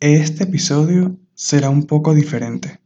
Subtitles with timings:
[0.00, 2.80] Este episodio será un poco diferente.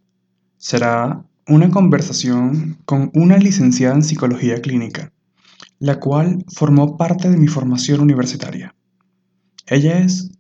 [0.59, 5.13] Será una conversación con una licenciada en psicología clínica,
[5.81, 8.77] la cual formó parte de mi formación universitaria.
[9.67, 10.31] Ella es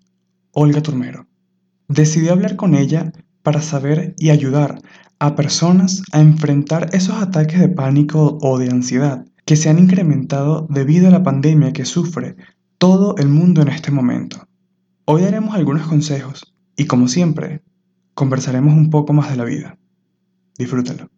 [0.53, 1.27] Olga Turmero.
[1.89, 3.13] Decidí hablar con ella
[3.43, 4.81] para saber y ayudar
[5.19, 10.69] a personas a enfrentar esos ataques de pánico o de ansiedad que se han incrementado
[10.71, 12.37] debido a la pandemia que sufre
[12.79, 14.47] todo el mundo en este momento.
[15.05, 16.51] Hoy daremos algunos consejos
[16.81, 17.61] y como siempre,
[18.15, 19.79] conversaremos un poco más de la vida.
[20.57, 21.11] Disfrútenlo.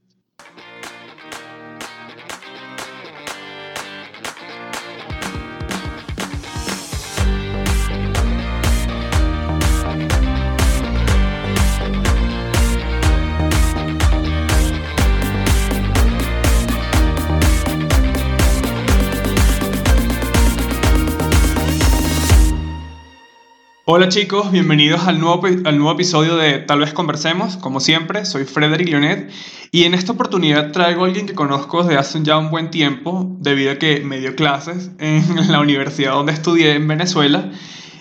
[23.85, 27.57] Hola chicos, bienvenidos al nuevo, al nuevo episodio de Tal vez conversemos.
[27.57, 29.29] Como siempre, soy Frederick Leonet
[29.73, 33.27] y en esta oportunidad traigo a alguien que conozco desde hace ya un buen tiempo,
[33.41, 37.51] debido a que me dio clases en la universidad donde estudié en Venezuela.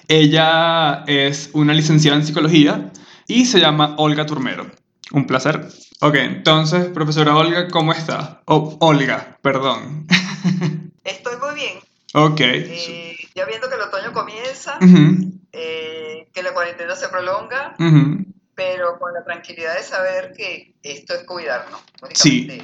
[0.08, 2.92] Ella es una licenciada en psicología
[3.28, 4.68] y se llama Olga Turmero.
[5.12, 5.68] Un placer.
[6.02, 8.44] Ok, entonces, profesora Olga, ¿cómo está?
[8.46, 10.06] Oh, Olga, perdón.
[11.04, 11.80] Estoy muy bien.
[12.14, 12.40] Ok.
[12.40, 14.78] Eh, ya viendo que el otoño comienza,
[15.52, 17.76] eh, que la cuarentena se prolonga,
[18.56, 21.82] pero con la tranquilidad de saber que esto es cuidarnos.
[22.14, 22.62] Sí,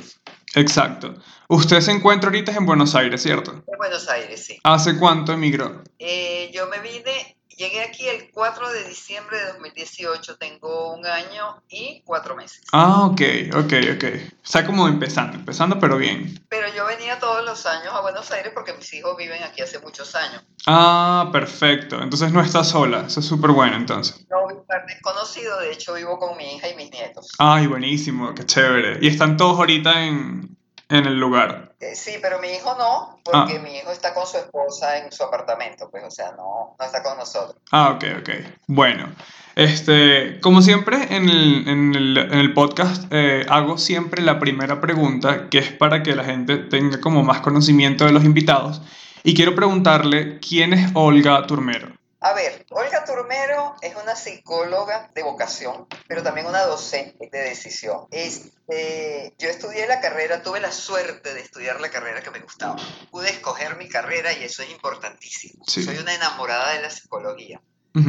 [0.55, 1.15] exacto.
[1.47, 3.63] Usted se encuentra ahorita en Buenos Aires, ¿cierto?
[3.67, 4.59] En Buenos Aires, sí.
[4.63, 5.83] ¿Hace cuánto emigró?
[5.99, 11.64] Eh, yo me vine Llegué aquí el 4 de diciembre de 2018, tengo un año
[11.67, 12.61] y cuatro meses.
[12.72, 13.22] Ah, ok,
[13.55, 14.03] ok, ok.
[14.44, 16.39] Está como empezando, empezando pero bien.
[16.49, 19.80] Pero yo venía todos los años a Buenos Aires porque mis hijos viven aquí hace
[19.80, 20.44] muchos años.
[20.67, 21.99] Ah, perfecto.
[21.99, 24.23] Entonces no estás sola, eso es súper bueno entonces.
[24.30, 27.31] No, estar desconocido, de hecho vivo con mi hija y mis nietos.
[27.39, 28.99] Ay, buenísimo, qué chévere.
[29.02, 30.55] ¿Y están todos ahorita en,
[30.89, 31.73] en el lugar.
[31.80, 33.61] Eh, sí, pero mi hijo no, porque ah.
[33.61, 37.03] mi hijo está con su esposa en su apartamento, pues, o sea, no, no está
[37.03, 37.58] con nosotros.
[37.71, 38.30] Ah, ok, ok.
[38.67, 39.09] Bueno,
[39.55, 44.80] este, como siempre en el, en el, en el podcast eh, hago siempre la primera
[44.80, 48.81] pregunta, que es para que la gente tenga como más conocimiento de los invitados.
[49.23, 51.96] Y quiero preguntarle, ¿quién es Olga Turmero?
[52.20, 58.08] A ver, Olga Turmero es una psicóloga de vocación, pero también una docente de decisión.
[58.10, 62.76] Este, yo estudié la carrera, tuve la suerte de estudiar la carrera que me gustaba.
[63.11, 65.64] Pude escoger mi carrera y eso es importantísimo.
[65.67, 67.61] Soy una enamorada de la psicología.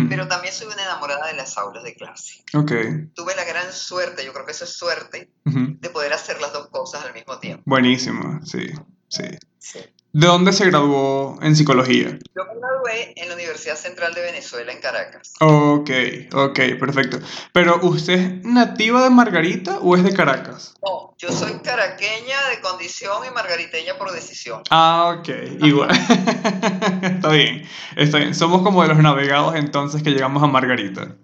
[0.09, 2.45] Pero también soy una enamorada de las aulas de clase.
[2.53, 3.07] Okay.
[3.15, 6.69] Tuve la gran suerte, yo creo que eso es suerte, de poder hacer las dos
[6.69, 7.63] cosas al mismo tiempo.
[7.65, 8.71] Buenísimo, sí,
[9.09, 9.25] sí.
[9.59, 9.81] sí.
[10.13, 12.19] ¿De dónde se graduó en psicología?
[12.35, 15.35] Yo me gradué en la Universidad Central de Venezuela, en Caracas.
[15.41, 15.91] Ok,
[16.33, 17.19] ok, perfecto.
[17.53, 20.75] ¿Pero usted es nativa de Margarita o es de Caracas?
[20.83, 24.63] No, yo soy caraqueña de condición y margariteña por decisión.
[24.71, 25.29] Ah, ok,
[25.61, 25.91] igual.
[27.03, 28.35] está bien, está bien.
[28.35, 31.17] Somos como de los navegados entonces que llegamos a Margarita.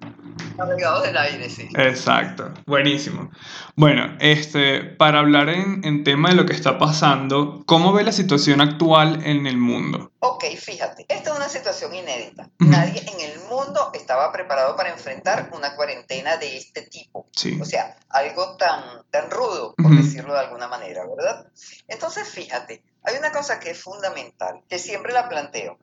[0.57, 1.69] Navegados del aire, sí.
[1.77, 3.31] Exacto, buenísimo.
[3.77, 8.13] Bueno, este, para hablar en, en, tema de lo que está pasando, ¿cómo ve la
[8.13, 10.13] situación actual en el mundo?
[10.21, 12.49] Ok, fíjate, esta es una situación inédita.
[12.59, 17.29] Nadie en el mundo estaba preparado para enfrentar una cuarentena de este tipo.
[17.33, 17.59] Sí.
[17.61, 21.47] O sea, algo tan, tan rudo, por decirlo de alguna manera, ¿verdad?
[21.89, 25.79] Entonces, fíjate, hay una cosa que es fundamental, que siempre la planteo.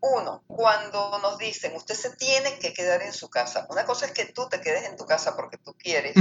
[0.00, 4.12] Uno, cuando nos dicen, usted se tiene que quedar en su casa, una cosa es
[4.12, 6.14] que tú te quedes en tu casa porque tú quieres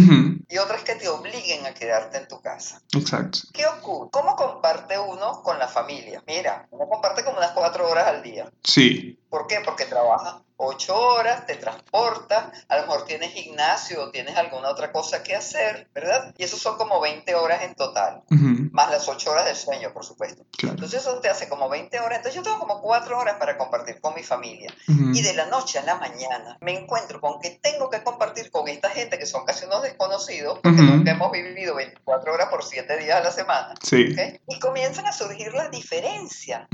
[0.49, 2.81] y otra es que te obliguen a quedarte en tu casa.
[2.95, 3.39] Exacto.
[3.53, 4.09] ¿Qué ocurre?
[4.11, 6.23] ¿Cómo comparte uno con la familia?
[6.25, 8.51] Mira, uno comparte como unas cuatro horas al día.
[8.63, 9.19] Sí.
[9.29, 9.61] ¿Por qué?
[9.63, 14.91] Porque trabaja ocho horas, te transportas, a lo mejor tienes gimnasio o tienes alguna otra
[14.91, 16.33] cosa que hacer, ¿verdad?
[16.37, 18.23] Y eso son como 20 horas en total,
[18.71, 20.43] más las ocho horas de sueño, por supuesto.
[20.61, 24.01] Entonces eso te hace como 20 horas, entonces yo tengo como cuatro horas para compartir
[24.01, 24.73] con mi familia.
[24.87, 28.67] Y de la noche a la mañana me encuentro con que tengo que compartir con
[28.67, 32.97] esta gente que son casi unos desconocidos, porque nunca hemos vivido 24 horas por 7
[32.97, 33.73] días a la semana.
[33.81, 34.15] Sí.
[34.47, 36.67] Y comienzan a surgir las diferencias.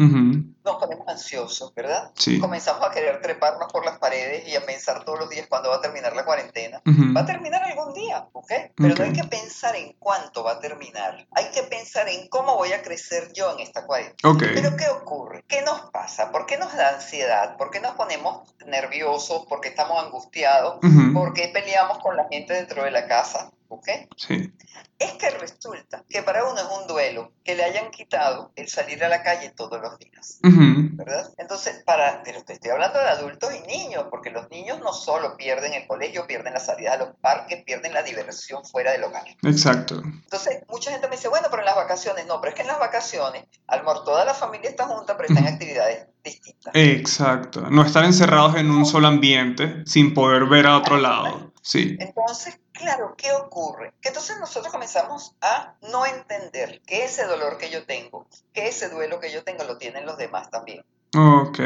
[0.64, 2.12] Nos ponemos ansiosos, ¿verdad?
[2.16, 2.40] Sí.
[2.40, 5.78] Comenzamos a querer treparnos por las paredes y a pensar todos los días cuándo va
[5.78, 6.82] a terminar la cuarentena.
[6.86, 8.52] Va a terminar algún día, ¿ok?
[8.76, 11.28] Pero no hay que pensar en cuánto va a terminar.
[11.32, 14.34] Hay que pensar en cómo voy a crecer yo en esta cuarentena.
[14.34, 14.50] Okay.
[14.54, 15.44] Pero ¿qué ocurre?
[15.48, 16.32] ¿Qué nos pasa?
[16.32, 17.58] ¿Por qué nos da ansiedad?
[17.58, 19.46] ¿Por qué nos ponemos nerviosos?
[19.48, 20.80] ¿Por qué estamos angustiados?
[21.14, 23.52] ¿Por qué peleamos con la gente dentro de la casa?
[23.74, 23.88] ¿Ok?
[24.18, 24.54] Sí.
[25.00, 29.04] Es que resulta que para uno es un duelo que le hayan quitado el salir
[29.04, 30.40] a la calle todos los días.
[30.44, 31.34] ¿Verdad?
[31.38, 35.36] Entonces, para, pero te estoy hablando de adultos y niños, porque los niños no solo
[35.38, 39.26] pierden el colegio, pierden la salida a los parques, pierden la diversión fuera del hogar.
[39.42, 40.02] Exacto.
[40.06, 42.68] Entonces, mucha gente me dice, bueno, pero en las vacaciones, no, pero es que en
[42.68, 46.72] las vacaciones, al mejor toda la familia está junta, pero están en actividades distintas.
[46.76, 47.62] Exacto.
[47.72, 51.52] No estar encerrados en un solo ambiente sin poder ver a otro lado.
[51.64, 51.98] Sí.
[52.00, 53.94] Entonces, claro, ¿qué ocurre?
[54.02, 58.90] Que entonces nosotros comenzamos a no entender que ese dolor que yo tengo, que ese
[58.90, 60.84] duelo que yo tengo lo tienen los demás también.
[61.16, 61.60] Ok,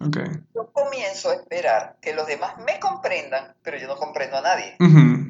[0.00, 0.16] ok.
[0.54, 4.76] Yo comienzo a esperar que los demás me comprendan, pero yo no comprendo a nadie.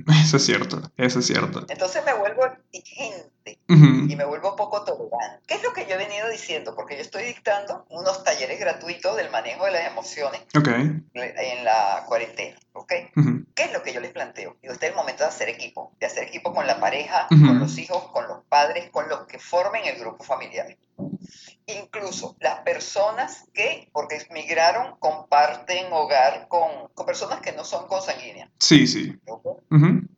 [0.09, 1.65] Eso es cierto, eso es cierto.
[1.69, 5.43] Entonces me vuelvo exigente y me vuelvo poco tolerante.
[5.47, 6.75] ¿Qué es lo que yo he venido diciendo?
[6.75, 12.56] Porque yo estoy dictando unos talleres gratuitos del manejo de las emociones en la cuarentena.
[12.79, 12.93] ¿ok?
[13.58, 14.56] ¿Qué es lo que yo les planteo?
[14.62, 17.58] Digo, este es el momento de hacer equipo, de hacer equipo con la pareja, con
[17.58, 20.78] los hijos, con los padres, con los que formen el grupo familiar.
[21.66, 28.49] Incluso las personas que, porque migraron, comparten hogar con, con personas que no son consanguíneas.
[28.60, 29.19] Sí, sí.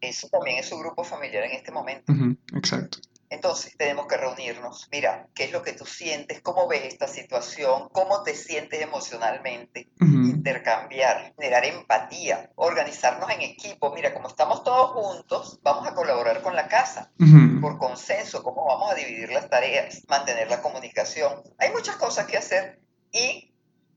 [0.03, 2.13] Eso también es su grupo familiar en este momento.
[2.55, 2.99] Exacto.
[3.31, 4.89] Entonces tenemos que reunirnos.
[4.91, 6.41] Mira, ¿qué es lo que tú sientes?
[6.41, 7.89] ¿Cómo ves esta situación?
[7.93, 9.89] ¿Cómo te sientes emocionalmente?
[10.01, 13.95] Intercambiar, generar empatía, organizarnos en equipo.
[13.95, 17.13] Mira, como estamos todos juntos, vamos a colaborar con la casa
[17.61, 18.43] por consenso.
[18.43, 20.03] ¿Cómo vamos a dividir las tareas?
[20.09, 21.43] Mantener la comunicación.
[21.59, 22.81] Hay muchas cosas que hacer
[23.13, 23.55] y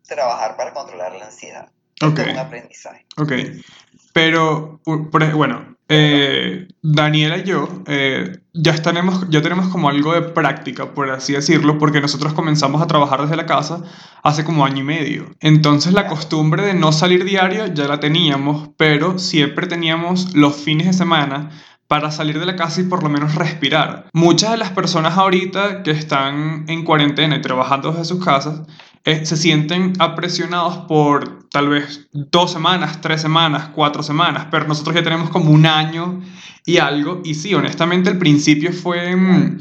[0.07, 1.71] trabajar para controlar la ansiedad.
[2.03, 2.19] Ok.
[2.19, 3.06] Es un aprendizaje.
[3.18, 3.31] Ok.
[4.13, 10.93] Pero, bueno, eh, Daniela y yo eh, ya, tenemos, ya tenemos como algo de práctica,
[10.93, 13.83] por así decirlo, porque nosotros comenzamos a trabajar desde la casa
[14.23, 15.25] hace como año y medio.
[15.39, 20.87] Entonces la costumbre de no salir diario ya la teníamos, pero siempre teníamos los fines
[20.87, 21.49] de semana
[21.87, 24.07] para salir de la casa y por lo menos respirar.
[24.13, 28.61] Muchas de las personas ahorita que están en cuarentena y trabajando desde sus casas
[29.05, 34.95] eh, se sienten apresionados por tal vez dos semanas, tres semanas, cuatro semanas, pero nosotros
[34.95, 36.21] ya tenemos como un año
[36.65, 37.21] y algo.
[37.23, 39.15] Y sí, honestamente el principio fue...
[39.15, 39.59] Mm,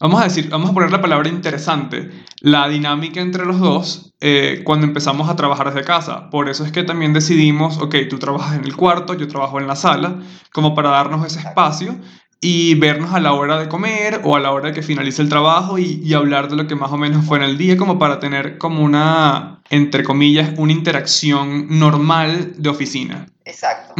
[0.00, 2.10] vamos a decir, vamos a poner la palabra interesante,
[2.40, 6.30] la dinámica entre los dos eh, cuando empezamos a trabajar desde casa.
[6.30, 9.66] Por eso es que también decidimos, ok, tú trabajas en el cuarto, yo trabajo en
[9.66, 10.16] la sala,
[10.50, 11.98] como para darnos ese espacio
[12.44, 15.28] y vernos a la hora de comer o a la hora de que finalice el
[15.28, 18.18] trabajo y, hablar de lo que más o menos fue en el día, como para
[18.18, 23.26] tener como una, entre comillas, una interacción normal de oficina.
[23.44, 23.94] Exacto.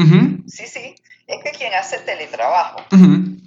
[0.48, 0.96] Sí, sí.
[1.32, 2.84] Es que quien hace teletrabajo,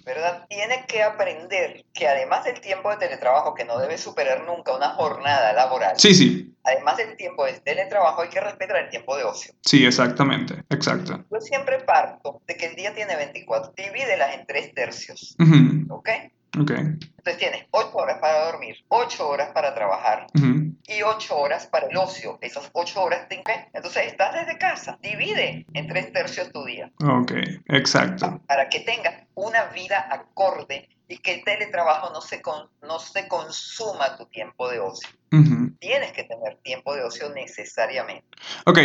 [0.03, 0.45] ¿verdad?
[0.49, 4.89] Tiene que aprender que además del tiempo de teletrabajo, que no debe superar nunca una
[4.89, 9.23] jornada laboral, sí, sí además del tiempo de teletrabajo, hay que respetar el tiempo de
[9.23, 9.53] ocio.
[9.61, 11.23] Sí, exactamente, exacto.
[11.31, 15.35] Yo siempre parto de que el día tiene 24, divídelas en tres tercios,
[15.89, 16.09] ¿ok?
[16.59, 16.71] Ok.
[16.71, 21.97] Entonces tienes 8 horas para dormir, 8 horas para trabajar y 8 horas para el
[21.97, 22.37] ocio.
[22.41, 23.43] Esas 8 horas te
[23.73, 26.91] Entonces estás desde casa, divide en tres tercios tu día.
[27.03, 27.31] Ok,
[27.67, 28.41] exacto.
[28.47, 32.41] Para que tengas una vida acorde y que el teletrabajo no se,
[32.81, 35.09] no se consuma tu tiempo de ocio.
[35.79, 38.25] Tienes que tener tiempo de ocio necesariamente.
[38.65, 38.79] Ok,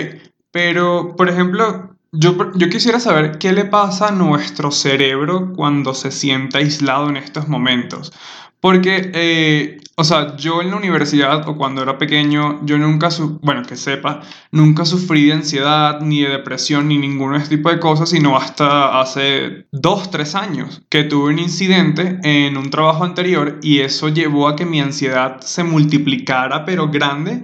[0.50, 6.10] pero por ejemplo, yo, yo quisiera saber qué le pasa a nuestro cerebro cuando se
[6.10, 8.12] siente aislado en estos momentos.
[8.60, 13.08] Porque, eh, o sea, yo en la universidad o cuando era pequeño, yo nunca,
[13.40, 14.20] bueno, que sepa,
[14.52, 18.36] nunca sufrí de ansiedad, ni de depresión, ni ninguno de este tipo de cosas, sino
[18.36, 24.10] hasta hace dos, tres años que tuve un incidente en un trabajo anterior y eso
[24.10, 27.42] llevó a que mi ansiedad se multiplicara, pero grande,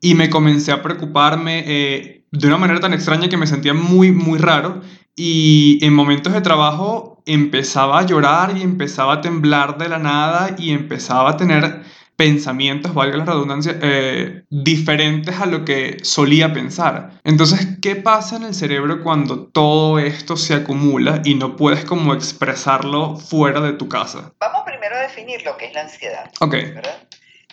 [0.00, 4.10] y me comencé a preocuparme eh, de una manera tan extraña que me sentía muy,
[4.10, 4.80] muy raro.
[5.14, 10.56] Y en momentos de trabajo empezaba a llorar y empezaba a temblar de la nada
[10.58, 11.82] y empezaba a tener
[12.16, 17.20] pensamientos, valga la redundancia, eh, diferentes a lo que solía pensar.
[17.24, 22.14] Entonces, ¿qué pasa en el cerebro cuando todo esto se acumula y no puedes como
[22.14, 24.32] expresarlo fuera de tu casa?
[24.40, 26.30] Vamos primero a definir lo que es la ansiedad.
[26.40, 26.54] Ok.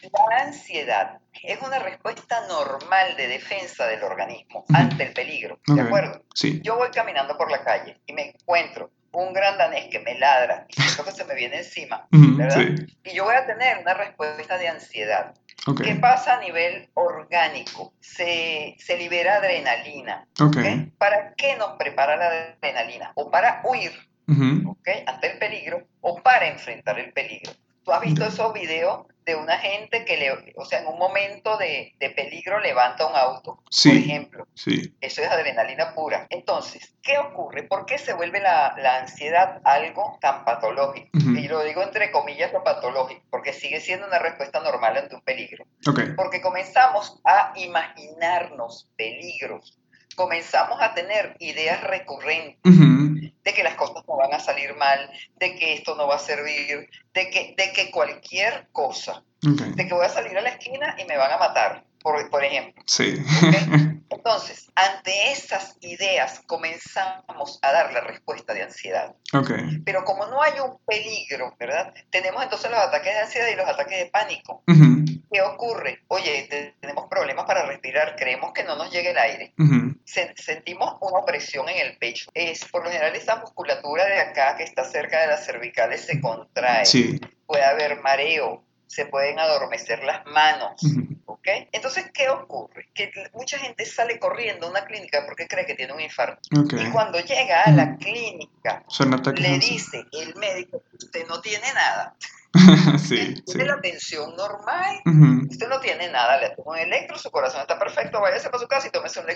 [0.02, 6.24] La ansiedad es una respuesta normal de defensa del organismo ante el peligro, ¿de acuerdo?
[6.34, 6.62] Sí.
[6.64, 10.66] Yo voy caminando por la calle y me encuentro un gran danés que me ladra
[10.70, 12.66] y siento que se me viene encima, ¿verdad?
[13.04, 15.34] Y yo voy a tener una respuesta de ansiedad.
[15.84, 17.94] ¿Qué pasa a nivel orgánico?
[18.00, 20.26] Se, se libera adrenalina.
[20.40, 20.92] Okay.
[20.98, 23.12] ¿Para qué nos prepara la adrenalina?
[23.16, 23.92] O para huir
[25.06, 27.52] ante el peligro o para enfrentar el peligro.
[27.90, 31.58] ¿Tú has visto esos videos de una gente que, le, o sea, en un momento
[31.58, 34.48] de, de peligro levanta un auto, por ejemplo.
[34.54, 34.96] Sí.
[35.02, 36.28] Eso es adrenalina pura.
[36.30, 37.64] Entonces, ¿qué ocurre?
[37.64, 41.10] ¿Por qué se vuelve la, la ansiedad algo tan patológico?
[41.18, 45.22] Y lo digo entre comillas lo patológico, porque sigue siendo una respuesta normal ante un
[45.22, 45.66] peligro.
[45.88, 46.14] Okay.
[46.16, 49.79] Porque comenzamos a imaginarnos peligros
[50.20, 55.10] comenzamos a tener ideas recurrentes de que las cosas no van a salir mal,
[55.40, 59.94] de que esto no va a servir, de que, de que cualquier cosa, de que
[59.94, 62.84] voy a salir a la esquina y me van a matar, por, por ejemplo.
[62.86, 63.16] Sí.
[64.10, 69.16] Entonces, ante esas ideas comenzamos a dar la respuesta de ansiedad.
[69.32, 69.82] Okay.
[69.86, 71.94] Pero como no hay un peligro, ¿verdad?
[72.10, 74.64] Tenemos entonces los ataques de ansiedad y los ataques de pánico.
[75.32, 76.00] ¿Qué ocurre?
[76.08, 79.54] Oye, tenemos problemas para respirar, creemos que no nos llegue el aire.
[80.36, 82.32] sentimos una opresión en el pecho.
[82.34, 86.20] Es, por lo general, esa musculatura de acá que está cerca de las cervicales se
[86.20, 86.86] contrae.
[86.86, 87.20] Sí.
[87.46, 90.82] Puede haber mareo, se pueden adormecer las manos.
[91.26, 91.48] ¿Ok?
[91.72, 92.90] Entonces, ¿qué ocurre?
[92.94, 96.42] Que mucha gente sale corriendo a una clínica porque cree que tiene un infarto.
[96.52, 98.84] Y cuando llega a la clínica,
[99.36, 102.16] le dice el médico, usted no tiene nada.
[102.98, 105.02] sí, tiene la tensión normal,
[105.50, 108.68] usted no tiene nada, le toma un electro, su corazón está perfecto, váyase para su
[108.68, 109.28] casa y tómese un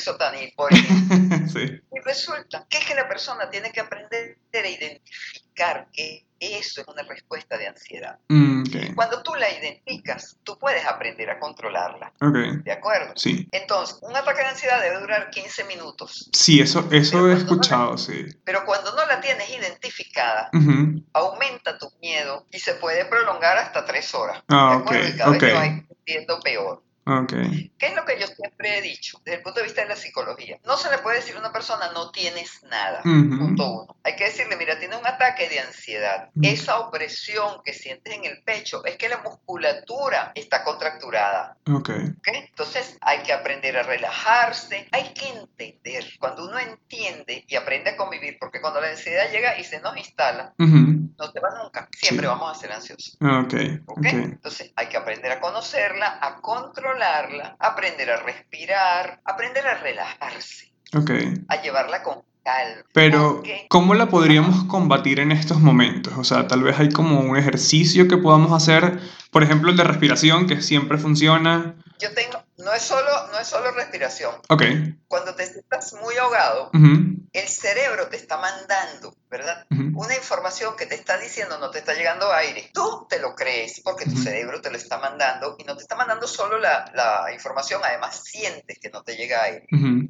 [0.55, 1.47] por ejemplo.
[1.53, 1.79] sí.
[1.91, 6.87] Y resulta que es que la persona tiene que aprender a identificar que eso es
[6.87, 8.19] una respuesta de ansiedad.
[8.27, 8.63] Mm,
[8.95, 12.11] Cuando tú la identificas, tú puedes aprender a controlarla.
[12.63, 13.13] ¿De acuerdo?
[13.15, 13.47] Sí.
[13.51, 16.29] Entonces, un ataque de ansiedad debe durar 15 minutos.
[16.33, 18.25] Sí, eso, eso he escuchado, sí.
[18.43, 20.49] Pero cuando no la tienes identificada,
[21.13, 24.43] aumenta tu miedo y se puede prolongar hasta 3 horas.
[24.49, 24.91] Ah, ok.
[24.91, 26.83] Y cada vez va peor.
[27.05, 27.71] Okay.
[27.77, 29.95] ¿Qué es lo que yo siempre he dicho desde el punto de vista de la
[29.95, 30.57] psicología?
[30.65, 33.01] No se le puede decir a una persona no tienes nada.
[33.01, 33.97] Punto uno.
[34.03, 36.29] Hay que decirle, mira, tiene un ataque de ansiedad.
[36.41, 41.57] Esa opresión que sientes en el pecho es que la musculatura está contracturada.
[41.69, 42.13] Okay.
[42.25, 44.87] Entonces hay que aprender a relajarse.
[44.91, 46.05] Hay que entender.
[46.19, 49.97] Cuando uno entiende y aprende a convivir, porque cuando la ansiedad llega y se nos
[49.97, 51.89] instala, no se va nunca.
[51.91, 53.17] Siempre vamos a ser ansiosos.
[53.19, 53.81] Okay.
[53.87, 54.11] okay.
[54.11, 56.92] Entonces hay que aprender a conocerla, a controlarla
[57.59, 60.71] aprender a respirar, aprender a relajarse,
[61.47, 62.83] a llevarla con calma.
[62.93, 66.13] Pero, ¿cómo la podríamos combatir en estos momentos?
[66.17, 68.99] O sea, tal vez hay como un ejercicio que podamos hacer,
[69.31, 71.75] por ejemplo, el de respiración, que siempre funciona.
[71.99, 74.35] Yo tengo, no es solo, no es solo respiración.
[74.49, 74.63] Ok.
[75.07, 76.71] Cuando te sientas muy ahogado,
[77.33, 79.65] el cerebro te está mandando, ¿verdad?
[79.95, 82.69] Una información que te está diciendo no te está llegando aire.
[82.73, 85.95] Tú te lo crees porque tu cerebro te lo está mandando y no te está
[85.95, 89.65] mandando solo la, la información, además sientes que no te llega aire.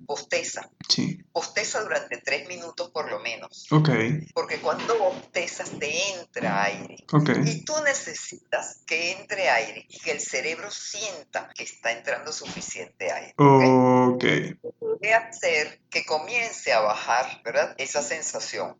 [0.05, 0.69] Bosteza.
[0.89, 1.19] Sí.
[1.31, 3.67] Bosteza durante tres minutos por lo menos.
[3.71, 3.89] Ok.
[4.33, 6.97] Porque cuando bostezas te entra aire.
[7.11, 7.29] Ok.
[7.45, 13.11] Y tú necesitas que entre aire y que el cerebro sienta que está entrando suficiente
[13.11, 13.33] aire.
[13.37, 14.25] Ok.
[14.79, 17.75] Puede hacer que comience a bajar, ¿verdad?
[17.77, 18.77] Esa sensación.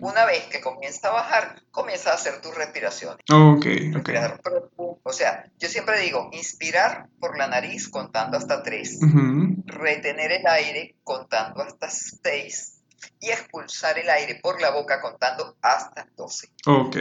[0.00, 3.24] Una vez que comienza a bajar, comienza a hacer tus respiraciones.
[3.32, 4.10] Ok, ok.
[5.02, 8.98] O sea, yo siempre digo, inspirar por la nariz contando hasta tres,
[9.66, 12.75] retener el aire contando hasta seis
[13.20, 16.48] y expulsar el aire por la boca contando hasta 12.
[16.66, 16.96] Ok.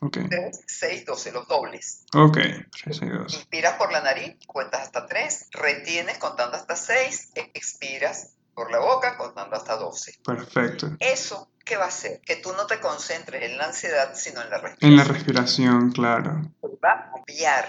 [0.00, 0.18] Ok.
[0.28, 2.04] 3, 6, 12, los dobles.
[2.14, 2.36] Ok.
[2.36, 3.36] 3, 6, 12.
[3.36, 9.16] Inspiras por la nariz, cuentas hasta 3, retienes contando hasta 6, expiras por la boca
[9.16, 10.20] contando hasta 12.
[10.24, 10.90] Perfecto.
[11.00, 12.20] Eso, ¿qué va a hacer?
[12.24, 14.90] Que tú no te concentres en la ansiedad, sino en la respiración.
[14.90, 16.42] En la respiración, claro.
[16.60, 17.68] Te va a cambiar.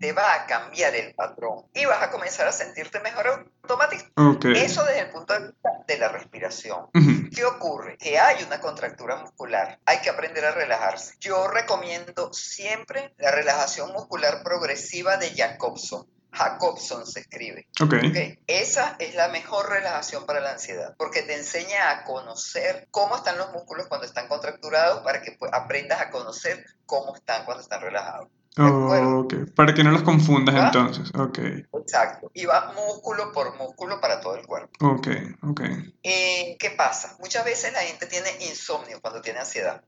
[0.00, 1.64] Te va a cambiar el patrón.
[1.74, 4.48] Y vas a comenzar a sentirte mejor automáticamente.
[4.48, 4.64] Okay.
[4.64, 6.86] Eso desde el punto de vista de la respiración.
[7.34, 7.96] ¿Qué ocurre?
[7.98, 9.78] Que hay una contractura muscular.
[9.86, 11.14] Hay que aprender a relajarse.
[11.20, 16.06] Yo recomiendo siempre la relajación muscular progresiva de Jacobson.
[16.36, 17.66] Jacobson se escribe.
[17.80, 18.38] Okay.
[18.46, 23.38] Esa es la mejor relajación para la ansiedad, porque te enseña a conocer cómo están
[23.38, 27.80] los músculos cuando están contracturados para que pues, aprendas a conocer cómo están cuando están
[27.80, 28.28] relajados.
[28.58, 31.10] Oh, Para que no los confundas entonces.
[31.14, 31.38] Ok.
[31.78, 32.30] Exacto.
[32.32, 34.70] Y va músculo por músculo para todo el cuerpo.
[34.80, 35.08] Ok,
[35.42, 35.60] ok.
[36.02, 37.16] Eh, ¿Qué pasa?
[37.20, 39.82] Muchas veces la gente tiene insomnio cuando tiene ansiedad.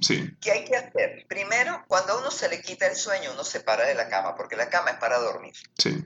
[0.00, 0.30] sí.
[0.40, 1.26] ¿Qué hay que hacer?
[1.28, 4.34] Primero, cuando a uno se le quita el sueño, uno se para de la cama,
[4.34, 5.52] porque la cama es para dormir.
[5.76, 6.04] Sí.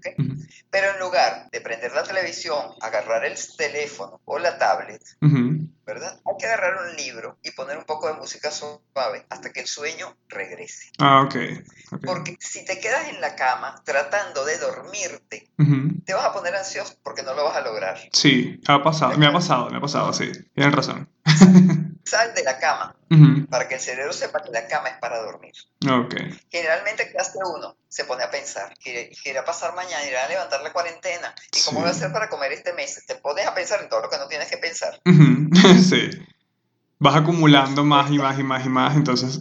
[0.71, 5.02] Pero en lugar de prender la televisión, agarrar el teléfono o la tablet,
[5.86, 6.20] ¿verdad?
[6.24, 9.66] Hay que agarrar un libro y poner un poco de música suave hasta que el
[9.66, 10.90] sueño regrese.
[10.98, 11.34] Ah, ok.
[12.04, 15.50] Porque si te quedas en la cama tratando de dormirte,
[16.04, 17.98] te vas a poner ansioso porque no lo vas a lograr.
[18.12, 20.30] Sí, ha pasado, me ha pasado, me ha pasado, sí.
[20.54, 21.08] Tienes razón.
[22.04, 22.97] Sal de la cama
[23.50, 25.52] para que el cerebro sepa que la cama es para dormir.
[25.85, 26.40] Okay.
[26.50, 27.76] Generalmente, ¿qué hace uno?
[27.88, 30.02] Se pone a pensar, ¿qué, irá a pasar mañana?
[30.06, 31.35] ¿Irá a levantar la cuarentena?
[31.54, 33.04] ¿Y cómo voy a hacer para comer este mes?
[33.06, 35.00] Te pones a pensar en todo lo que no tienes que pensar.
[35.88, 36.11] sí.
[36.99, 39.40] Vas acumulando más y más y más y más, entonces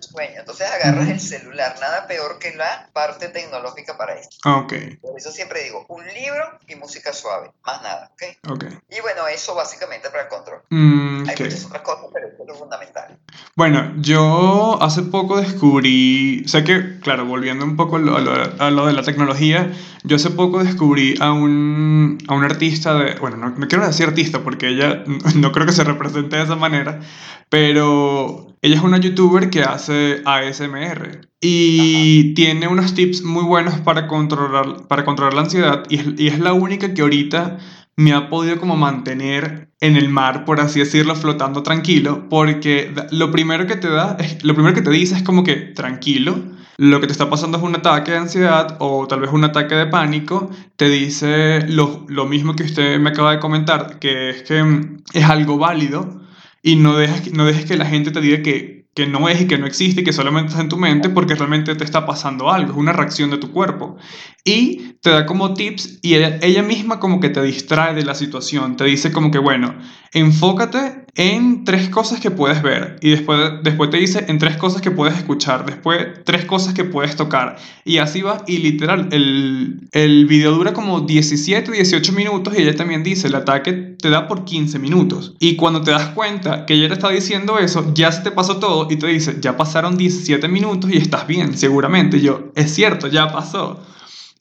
[0.00, 0.40] sueño.
[0.40, 4.36] Entonces agarras el celular, nada peor que la parte tecnológica para esto.
[4.48, 4.72] Ok.
[5.00, 8.52] Por eso siempre digo, un libro y música suave, más nada, ¿ok?
[8.52, 8.64] Ok.
[8.90, 10.62] Y bueno, eso básicamente para el control.
[10.70, 13.18] Mm, Hay muchas otras cosas, pero eso es lo fundamental.
[13.54, 18.86] Bueno, yo hace poco descubrí, sé que, claro, volviendo un poco a lo, a lo,
[18.86, 19.72] de la tecnología,
[20.04, 24.06] yo hace poco descubrí a un, a un artista de, bueno, no, no quiero decir
[24.08, 25.04] artista porque ella
[25.36, 27.00] no creo que se represente de esa manera,
[27.48, 34.06] pero ella es una youtuber que hace ASMR y tiene unos tips muy buenos para
[34.06, 37.58] controlar, para controlar la ansiedad y es, y es, la única que ahorita
[37.96, 43.32] me ha podido como mantener en el mar, por así decirlo, flotando tranquilo, porque lo
[43.32, 46.38] primero que te da, es, lo primero que te dice es como que tranquilo,
[46.78, 49.74] lo que te está pasando es un ataque de ansiedad o tal vez un ataque
[49.74, 54.42] de pánico, te dice lo, lo mismo que usted me acaba de comentar, que es
[54.44, 54.62] que
[55.14, 56.22] es algo válido
[56.62, 59.46] y no dejes, no dejes que la gente te diga que, que no es y
[59.46, 62.50] que no existe y que solamente está en tu mente porque realmente te está pasando
[62.50, 63.96] algo, es una reacción de tu cuerpo.
[64.44, 68.14] Y te da como tips y ella, ella misma como que te distrae de la
[68.14, 69.74] situación, te dice como que, bueno,
[70.12, 74.80] enfócate en tres cosas que puedes ver y después, después te dice en tres cosas
[74.80, 77.56] que puedes escuchar, después tres cosas que puedes tocar.
[77.84, 82.74] Y así va y literal el, el video dura como 17, 18 minutos y ella
[82.74, 85.34] también dice el ataque te da por 15 minutos.
[85.38, 88.56] Y cuando te das cuenta que ella te está diciendo eso ya se te pasó
[88.56, 92.20] todo y te dice ya pasaron 17 minutos y estás bien seguramente.
[92.20, 93.82] Yo es cierto ya pasó.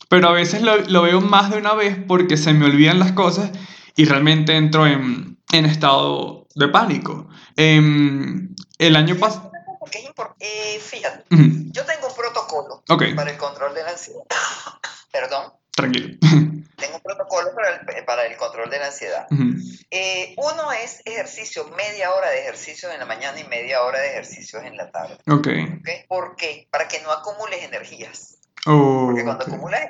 [0.07, 3.11] Pero a veces lo, lo veo más de una vez porque se me olvidan las
[3.11, 3.51] cosas
[3.97, 7.27] y realmente entro en, en estado de pánico.
[7.55, 7.79] Eh,
[8.77, 9.51] el año pasado...
[10.39, 14.21] Eh, fíjate, yo tengo un protocolo para el control de la ansiedad.
[15.11, 15.53] Perdón.
[15.71, 16.17] Tranquilo.
[16.21, 19.27] Tengo un protocolo para el, para el control de la ansiedad.
[19.91, 24.09] eh, uno es ejercicio, media hora de ejercicio en la mañana y media hora de
[24.09, 25.17] ejercicios en la tarde.
[25.27, 25.47] Ok.
[25.79, 26.05] ¿Okay?
[26.07, 26.67] ¿Por qué?
[26.71, 28.37] Para que no acumules energías.
[28.65, 29.53] Oh, porque cuando okay.
[29.53, 29.81] acumulas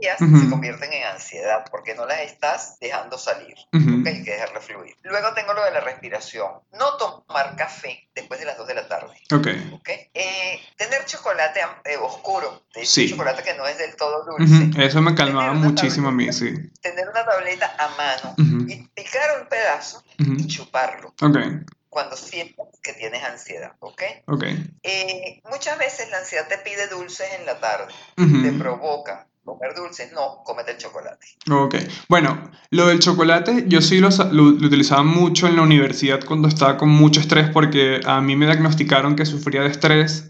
[0.00, 3.54] energías se convierten en ansiedad porque no las estás dejando salir.
[3.72, 4.00] Uh -huh.
[4.00, 4.14] ¿okay?
[4.16, 4.96] Hay que dejarlas fluir.
[5.02, 6.50] Luego tengo lo de la respiración.
[6.72, 9.14] No tomar café después de las 2 de la tarde.
[9.32, 9.70] Okay.
[9.74, 10.10] ¿okay?
[10.14, 12.62] Eh, tener chocolate eh, oscuro.
[12.74, 13.08] De sí.
[13.10, 14.44] chocolate que no es del todo dulce.
[14.44, 14.82] Uh -huh.
[14.82, 16.70] Eso me calmaba muchísimo tableta, a mí, sí.
[16.80, 18.70] Tener una tableta a mano Uh -huh.
[18.72, 21.14] y picar un pedazo y chuparlo.
[21.20, 21.60] Okay.
[21.88, 24.02] Cuando sientas que tienes ansiedad, ¿ok?
[24.26, 24.44] Ok.
[24.82, 28.42] Eh, muchas veces la ansiedad te pide dulces en la tarde, Uh -huh.
[28.42, 31.26] te provoca comer dulces, no, cómete el chocolate.
[31.50, 31.76] Ok.
[32.08, 36.76] Bueno, lo del chocolate yo sí lo, lo, utilizaba mucho en la universidad cuando estaba
[36.76, 40.28] con mucho estrés porque a mí me diagnosticaron que sufría de estrés.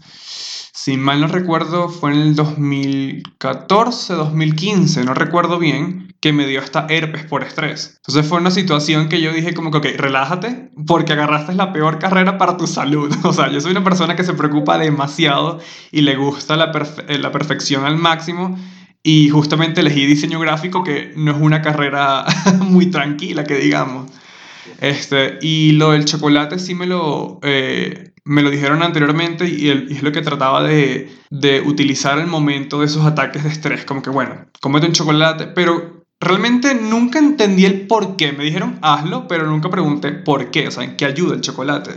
[0.73, 6.61] Si mal no recuerdo, fue en el 2014, 2015, no recuerdo bien, que me dio
[6.61, 7.95] hasta herpes por estrés.
[7.97, 11.99] Entonces fue una situación que yo dije como que, ok, relájate porque agarraste la peor
[11.99, 13.13] carrera para tu salud.
[13.23, 15.59] O sea, yo soy una persona que se preocupa demasiado
[15.91, 18.57] y le gusta la, perfe la perfección al máximo.
[19.03, 22.25] Y justamente elegí diseño gráfico, que no es una carrera
[22.59, 24.11] muy tranquila, que digamos.
[24.81, 29.91] Este, y lo del chocolate sí me lo, eh, me lo dijeron anteriormente y, el,
[29.91, 33.85] y, es lo que trataba de, de utilizar el momento de esos ataques de estrés.
[33.85, 38.31] Como que, bueno, comete un chocolate, pero realmente nunca entendí el por qué.
[38.33, 41.91] Me dijeron, hazlo, pero nunca pregunté por qué, o sea, en qué ayuda el chocolate.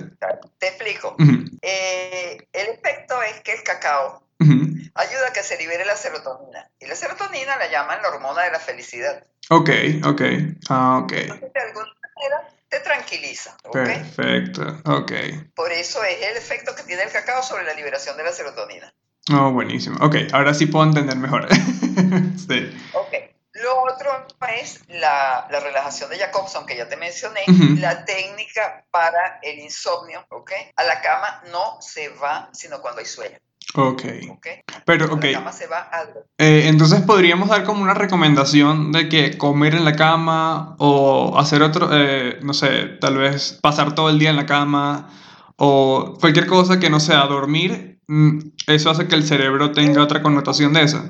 [0.58, 1.16] Te explico.
[1.18, 1.58] Uh -huh.
[1.62, 4.92] eh, el efecto es que el cacao Uh -huh.
[4.94, 6.70] ayuda a que se libere la serotonina.
[6.81, 9.24] Y la serotonina la llaman la hormona de la felicidad.
[9.50, 9.70] Ok,
[10.05, 10.22] ok.
[10.68, 11.12] Ah, ok.
[11.12, 13.57] Entonces, de alguna manera te tranquiliza.
[13.64, 13.85] ¿okay?
[13.85, 15.12] Perfecto, ok.
[15.55, 18.92] Por eso es el efecto que tiene el cacao sobre la liberación de la serotonina.
[19.31, 19.98] Oh, buenísimo.
[20.05, 21.46] Ok, ahora sí puedo entender mejor.
[22.48, 22.81] sí.
[22.94, 23.14] Ok.
[23.52, 24.26] Lo otro
[24.59, 27.78] es la, la, relajación de Jacobson, que ya te mencioné, uh -huh.
[27.78, 30.52] la técnica para el insomnio, ¿ok?
[30.74, 33.38] A la cama no se va sino cuando hay sueño.
[33.75, 34.05] Ok.
[34.31, 34.62] okay.
[34.85, 35.25] Pero, ok.
[35.25, 36.03] La cama se va a...
[36.38, 41.62] eh, entonces podríamos dar como una recomendación de que comer en la cama o hacer
[41.62, 45.09] otro, eh, no sé, tal vez pasar todo el día en la cama
[45.57, 50.22] o cualquier cosa que no sea dormir, mm, eso hace que el cerebro tenga otra
[50.22, 51.03] connotación de eso.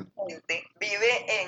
[0.79, 1.42] Vive en,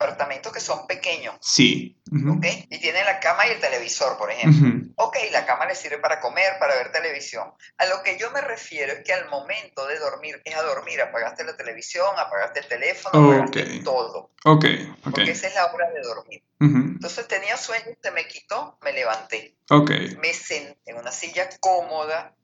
[0.00, 1.34] apartamentos que son pequeños.
[1.40, 2.00] Sí.
[2.26, 2.46] ¿Ok?
[2.70, 4.90] Y tienen la cama y el televisor, por ejemplo.
[4.96, 7.52] Ok, la cama le sirve para comer, para ver televisión.
[7.76, 11.02] A lo que yo me refiero es que al momento de dormir, es a dormir,
[11.02, 14.30] apagaste la televisión, apagaste el teléfono, apagaste todo.
[14.44, 15.02] Ok, ok.
[15.04, 16.42] Porque esa es la hora de dormir.
[16.60, 19.56] Entonces tenía sueño, se me quitó, me levanté.
[19.70, 19.90] Ok.
[20.18, 22.34] Me senté en una silla cómoda,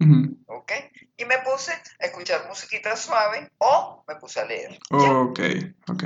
[0.46, 0.72] ¿ok?
[1.16, 4.78] Y me puse a escuchar musiquita suave o me puse a leer.
[4.90, 5.40] Ok,
[5.88, 6.04] ok.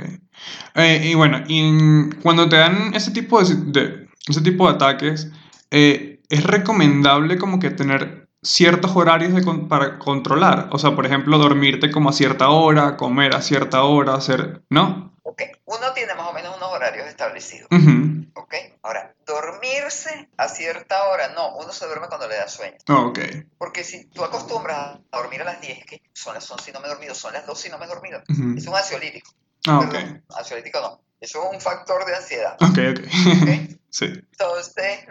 [0.75, 5.27] Eh, y bueno, y cuando te dan ese tipo de, ese tipo de ataques,
[5.69, 9.33] eh, es recomendable como que tener ciertos horarios
[9.69, 10.69] para controlar.
[10.71, 15.15] O sea, por ejemplo, dormirte como a cierta hora, comer a cierta hora, hacer, ¿no?
[15.23, 17.67] Ok, uno tiene más o menos unos horarios establecidos.
[18.33, 22.77] Ok, ahora, dormirse a cierta hora, no, uno se duerme cuando le da sueño.
[22.87, 23.19] ok.
[23.57, 26.79] Porque si tú acostumbras a dormir a las 10, que son las 11 y no
[26.79, 28.21] me he dormido, son las 12 y no me he dormido,
[28.57, 29.31] es un ansiolítico.
[29.67, 29.95] Ah, ok.
[30.35, 32.57] ansiolítico no, eso es un factor de ansiedad.
[32.59, 33.41] Ok, ok.
[33.41, 33.79] ¿Okay?
[33.91, 34.05] sí.
[34.05, 35.05] Entonces,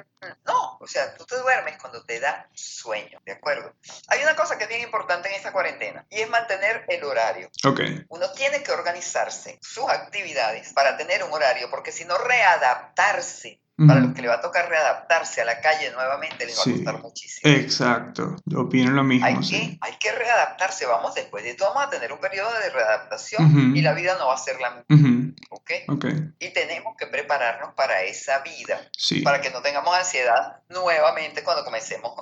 [0.44, 3.72] no, o sea, tú te duermes cuando te da sueño, ¿de acuerdo?
[4.08, 7.48] Hay una cosa que es bien importante en esta cuarentena y es mantener el horario.
[7.64, 7.80] Ok.
[8.08, 14.00] Uno tiene que organizarse sus actividades para tener un horario, porque si no, readaptarse para
[14.00, 17.00] los que le va a tocar readaptarse a la calle nuevamente les va a costar
[17.00, 17.52] muchísimo.
[17.52, 19.26] Exacto, yo opino lo mismo.
[19.26, 22.70] Hay, que, hay que readaptarse, vamos, después de todo vamos a tener un periodo de
[22.70, 25.34] readaptación y la vida no va a ser la misma.
[25.50, 25.84] ¿okay?
[26.38, 26.69] Y tenemos que
[27.30, 29.20] prepararnos para esa vida, sí.
[29.20, 32.12] para que no tengamos ansiedad nuevamente cuando comencemos.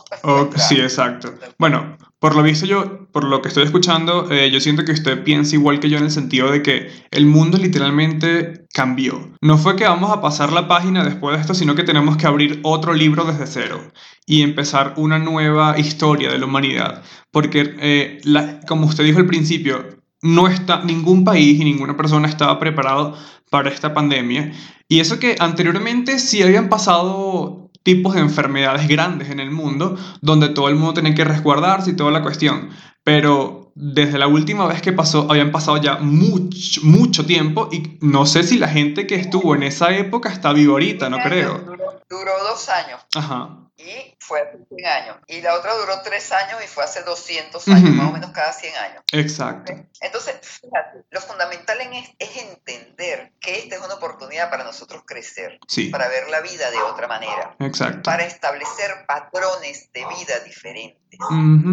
[0.69, 1.35] sí, exacto.
[1.59, 5.25] Bueno, por lo visto yo, por lo que estoy escuchando, eh, yo siento que usted
[5.25, 9.31] piensa igual que yo en el sentido de que el mundo literalmente cambió.
[9.41, 12.27] No fue que vamos a pasar la página después de esto, sino que tenemos que
[12.27, 13.81] abrir otro libro desde cero
[14.27, 17.03] y empezar una nueva historia de la humanidad.
[17.31, 22.29] Porque, eh, la, como usted dijo al principio, no está, ningún país y ninguna persona
[22.29, 23.17] estaba preparado
[23.51, 24.53] para esta pandemia.
[24.89, 30.49] Y eso que anteriormente sí habían pasado tipos de enfermedades grandes en el mundo, donde
[30.49, 32.71] todo el mundo tenía que resguardarse y toda la cuestión.
[33.05, 38.27] Pero desde la última vez que pasó, habían pasado ya mucho, mucho tiempo y no
[38.27, 41.65] sé si la gente que estuvo en esa época está viva ahorita, no creo.
[42.11, 43.01] Duró, dos años.
[43.15, 43.71] Ajá.
[43.77, 45.17] Y fue hace 100 años.
[45.27, 48.53] Y la otra duró 3 años y fue hace 200 años, más o menos cada
[48.53, 49.03] 100 años.
[49.13, 49.73] Exacto.
[50.01, 55.03] Entonces, fíjate, lo fundamental en es, es, entender que esta es una oportunidad para nosotros
[55.07, 55.89] crecer, sí.
[55.89, 58.03] para ver la vida de otra manera, Exacto.
[58.03, 61.08] para establecer patrones de vida diferentes.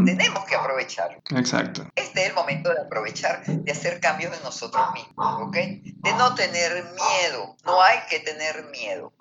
[0.06, 1.22] Tenemos que aprovecharlo.
[1.36, 1.88] Exacto.
[1.96, 5.56] Este es el momento de aprovechar, de hacer cambios en nosotros mismos, ¿ok?
[5.56, 7.56] De no tener miedo.
[7.66, 9.14] No hay que tener miedo.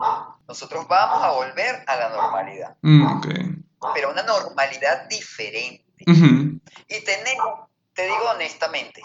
[0.48, 2.76] Nosotros vamos a volver a la normalidad.
[2.82, 3.20] Mm,
[3.94, 5.84] Pero una normalidad diferente.
[6.06, 9.00] Y tenemos, te digo honestamente,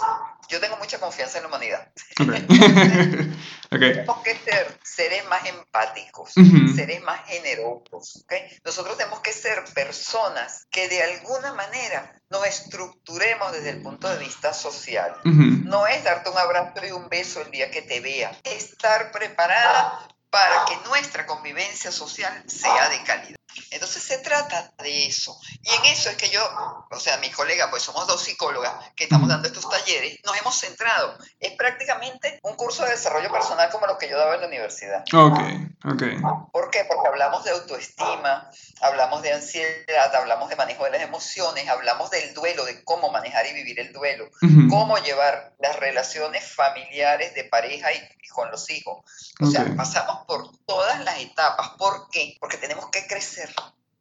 [0.47, 1.91] yo tengo mucha confianza en la humanidad.
[3.69, 6.31] Tenemos que ser seres más empáticos,
[6.75, 8.25] seres más generosos.
[8.65, 14.17] Nosotros tenemos que ser personas que de alguna manera nos estructuremos desde el punto de
[14.17, 15.15] vista social.
[15.23, 20.07] No es darte un abrazo y un beso el día que te vea, estar preparada
[20.29, 23.38] para que nuestra convivencia social sea de calidad.
[23.71, 25.39] Entonces se trata de eso.
[25.61, 26.41] Y en eso es que yo,
[26.89, 30.55] o sea, mi colega, pues somos dos psicólogas que estamos dando estos talleres, nos hemos
[30.55, 31.17] centrado.
[31.39, 35.03] Es prácticamente un curso de desarrollo personal como lo que yo daba en la universidad.
[35.13, 35.39] Ok,
[35.85, 36.51] ok.
[36.51, 36.85] ¿Por qué?
[36.85, 38.49] Porque hablamos de autoestima,
[38.81, 43.45] hablamos de ansiedad, hablamos de manejo de las emociones, hablamos del duelo, de cómo manejar
[43.47, 44.29] y vivir el duelo,
[44.69, 49.03] cómo llevar las relaciones familiares de pareja y, con los hijos.
[49.41, 51.69] O sea, pasamos por todas las etapas.
[51.77, 52.37] ¿Por qué?
[52.39, 53.49] Porque tenemos que crecer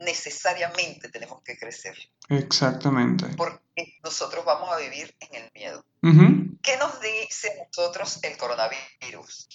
[0.01, 1.97] necesariamente tenemos que crecer.
[2.29, 3.27] Exactamente.
[3.37, 5.85] Porque nosotros vamos a vivir en el miedo.
[6.63, 9.49] ¿Qué nos dice a nosotros el coronavirus?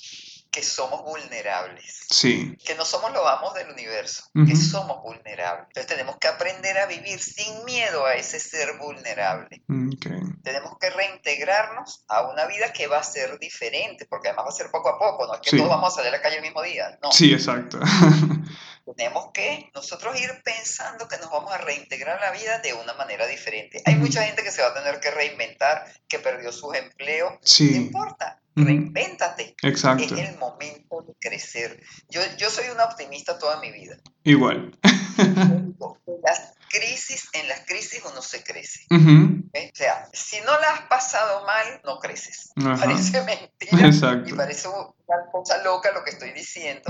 [0.53, 2.05] Que somos vulnerables.
[2.11, 2.55] Sí.
[2.63, 5.65] Que no somos los amos del universo, que somos vulnerables.
[5.69, 9.63] Entonces tenemos que aprender a vivir sin miedo a ese ser vulnerable.
[10.43, 14.55] Tenemos que reintegrarnos a una vida que va a ser diferente, porque además va a
[14.55, 16.43] ser poco a poco, no es que todos vamos a salir a la calle el
[16.43, 16.99] mismo día.
[17.01, 17.11] No.
[17.11, 17.79] Sí, exacto.
[18.95, 22.93] tenemos que nosotros ir pensando que nos vamos a reintegrar a la vida de una
[22.93, 23.81] manera diferente.
[23.85, 27.33] Hay mucha gente que se va a tener que reinventar, que perdió sus empleos.
[27.41, 27.71] Sí.
[27.71, 29.55] No importa, reinvéntate.
[29.61, 30.03] Exacto.
[30.03, 31.81] Es el momento de crecer.
[32.09, 33.97] Yo, yo soy una optimista toda mi vida.
[34.23, 34.77] Igual.
[36.23, 38.85] las crisis, en las crisis uno se crece.
[38.91, 42.51] O sea, si no la has pasado mal, no creces.
[42.55, 44.23] Parece mentira.
[44.25, 46.83] Y parece una cosa loca lo que estoy diciendo.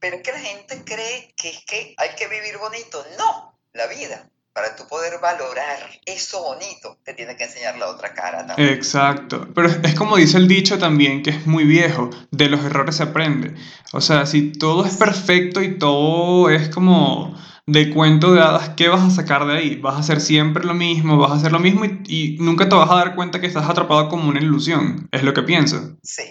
[0.00, 3.04] Pero es que la gente cree que es que hay que vivir bonito.
[3.18, 8.14] No, la vida para tú poder valorar eso bonito, te tiene que enseñar la otra
[8.14, 8.70] cara también.
[8.70, 9.46] Exacto.
[9.54, 13.02] Pero es como dice el dicho también, que es muy viejo, de los errores se
[13.02, 13.54] aprende.
[13.92, 18.88] O sea, si todo es perfecto y todo es como de cuento de hadas, ¿qué
[18.88, 19.76] vas a sacar de ahí?
[19.76, 22.76] Vas a hacer siempre lo mismo, vas a hacer lo mismo y, y nunca te
[22.76, 25.06] vas a dar cuenta que estás atrapado como una ilusión.
[25.12, 25.98] Es lo que pienso.
[26.02, 26.22] Sí.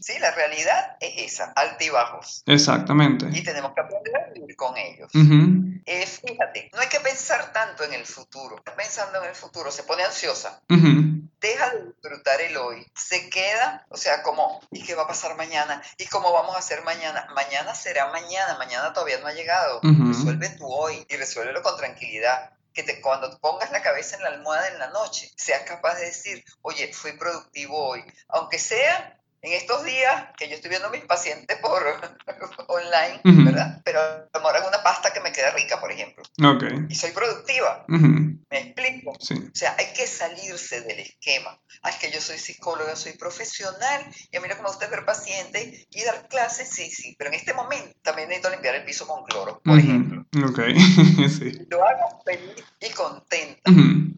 [0.00, 2.42] Sí, la realidad es esa, altibajos.
[2.46, 3.26] Exactamente.
[3.32, 5.10] Y tenemos que aprender a vivir con ellos.
[5.86, 8.62] Eh, fíjate, no hay que pensar tanto en el futuro.
[8.76, 10.62] Pensando en el futuro, se pone ansiosa.
[10.68, 12.86] Deja de disfrutar el hoy.
[12.94, 15.82] Se queda, o sea, como, ¿y qué va a pasar mañana?
[15.98, 17.26] ¿Y cómo vamos a hacer mañana?
[17.34, 19.80] Mañana será mañana, mañana todavía no ha llegado.
[19.82, 24.28] Resuelve tu hoy y resuélvelo con tranquilidad que te, cuando pongas la cabeza en la
[24.28, 29.52] almohada en la noche, seas capaz de decir, oye, fui productivo hoy, aunque sea en
[29.52, 31.82] estos días que yo estoy viendo a mis pacientes por
[32.68, 33.80] online, ¿verdad?
[33.84, 34.00] Pero
[34.32, 36.22] demoran una pasta que me queda rica, por ejemplo.
[36.38, 36.86] Okay.
[36.88, 37.84] Y soy productiva.
[37.88, 39.12] ¿Me explico?
[39.20, 39.34] Sí.
[39.34, 41.58] O sea, hay que salirse del esquema.
[41.82, 44.86] Ah, es que yo soy psicóloga, soy profesional y a mí lo que me gusta
[44.86, 47.14] es ver pacientes y dar clases, sí, sí.
[47.18, 50.26] Pero en este momento también necesito limpiar el piso con cloro, por ejemplo.
[50.44, 50.60] Ok,
[51.28, 51.66] sí.
[51.68, 53.70] Lo hago feliz y contenta.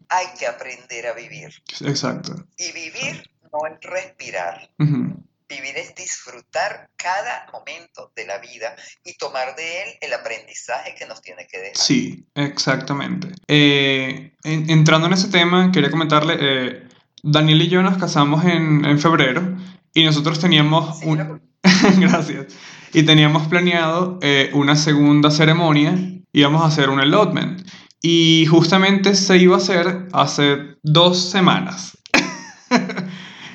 [0.09, 1.53] Hay que aprender a vivir.
[1.81, 2.35] Exacto.
[2.57, 4.69] Y vivir no es respirar.
[4.77, 11.05] Vivir es disfrutar cada momento de la vida y tomar de él el aprendizaje que
[11.05, 11.77] nos tiene que dejar.
[11.77, 13.27] Sí, exactamente.
[13.47, 16.87] Eh, entrando en ese tema, quería comentarle, eh,
[17.21, 19.55] Daniel y yo nos casamos en, febrero
[19.93, 21.41] y nosotros teníamos un...
[21.99, 22.47] Gracias.
[22.91, 25.95] Y teníamos planeado eh, una segunda ceremonia,
[26.31, 27.67] íbamos a hacer un allotment.
[28.01, 31.97] Y justamente se iba a hacer hace dos semanas.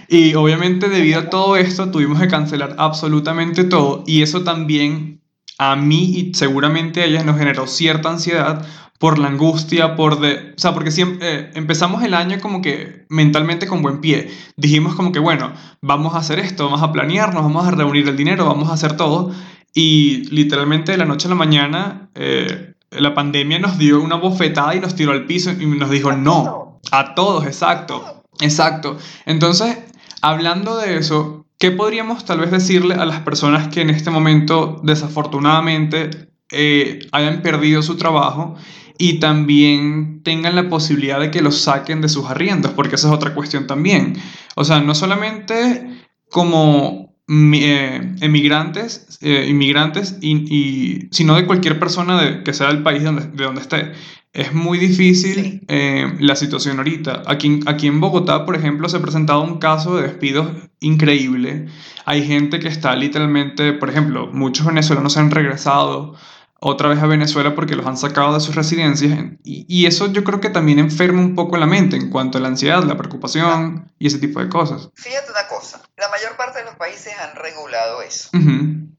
[0.08, 5.20] Y obviamente debido a todo esto tuvimos que cancelar absolutamente todo y eso también
[5.58, 8.64] a mí y seguramente a ellas nos generó cierta ansiedad
[8.98, 13.06] por la angustia, por de, o sea, porque siempre eh, empezamos el año como que
[13.10, 14.30] mentalmente con buen pie.
[14.56, 18.16] Dijimos como que bueno, vamos a hacer esto, vamos a planearnos, vamos a reunir el
[18.16, 19.32] dinero, vamos a hacer todo
[19.74, 24.74] y literalmente de la noche a la mañana eh, la pandemia nos dio una bofetada
[24.74, 28.96] y nos tiró al piso y nos dijo no, a todos, exacto, exacto.
[29.26, 29.76] Entonces
[30.22, 34.80] Hablando de eso, ¿qué podríamos tal vez decirle a las personas que en este momento
[34.82, 36.10] desafortunadamente
[36.50, 38.56] eh, hayan perdido su trabajo
[38.98, 42.72] y también tengan la posibilidad de que los saquen de sus arriendos?
[42.72, 44.14] Porque esa es otra cuestión también.
[44.56, 45.86] O sea, no solamente
[46.30, 53.04] como eh, emigrantes, eh, inmigrantes, y, sino de cualquier persona de, que sea del país
[53.04, 53.92] donde, de donde esté.
[54.32, 57.22] Es muy difícil eh, la situación ahorita.
[57.26, 60.48] Aquí, aquí en Bogotá, por ejemplo, se ha presentado un caso de despidos
[60.80, 61.66] increíble.
[62.04, 66.14] Hay gente que está literalmente, por ejemplo, muchos venezolanos se han regresado
[66.60, 70.40] otra vez a Venezuela porque los han sacado de sus residencias y, eso yo creo
[70.40, 74.08] que también enferma un poco la mente en cuanto a la ansiedad, la preocupación y
[74.08, 74.90] ese tipo de cosas.
[74.94, 78.30] Fíjate una cosa, la mayor parte de los países han regulado eso.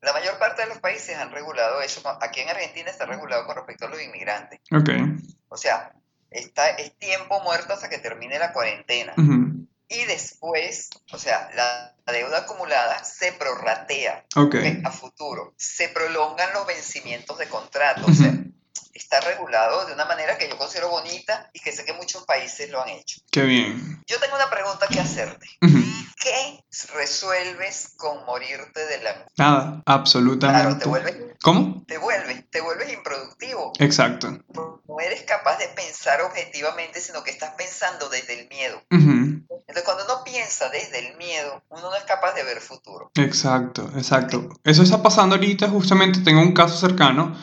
[0.01, 2.01] La mayor parte de los países han regulado eso.
[2.21, 4.61] Aquí en Argentina está regulado con respecto a los inmigrantes.
[4.71, 4.89] Ok.
[5.49, 5.91] O sea,
[6.31, 9.13] está, es tiempo muerto hasta que termine la cuarentena.
[9.89, 14.25] Y después, o sea, la deuda acumulada se prorratea
[14.83, 15.53] a futuro.
[15.57, 18.05] Se prolongan los vencimientos de contrato.
[18.05, 18.33] O sea,
[18.93, 22.69] está regulado de una manera que yo considero bonita y que sé que muchos países
[22.69, 23.21] lo han hecho.
[23.31, 24.03] Qué bien.
[24.05, 25.47] Yo tengo una pregunta que hacerte.
[26.21, 30.61] ¿Qué resuelves con morirte de la Nada, absolutamente.
[30.61, 31.15] Claro, te vuelves...
[31.41, 31.85] ¿Cómo?
[31.87, 33.71] Te vuelves, te vuelves improductivo.
[33.79, 34.37] Exacto.
[34.53, 38.83] No eres capaz de pensar objetivamente, sino que estás pensando desde el miedo.
[39.69, 43.11] Entonces, cuando uno piensa desde el miedo, uno no es capaz de ver futuro.
[43.13, 44.49] Exacto, exacto.
[44.63, 47.35] Eso está pasando ahorita, justamente tengo un caso cercano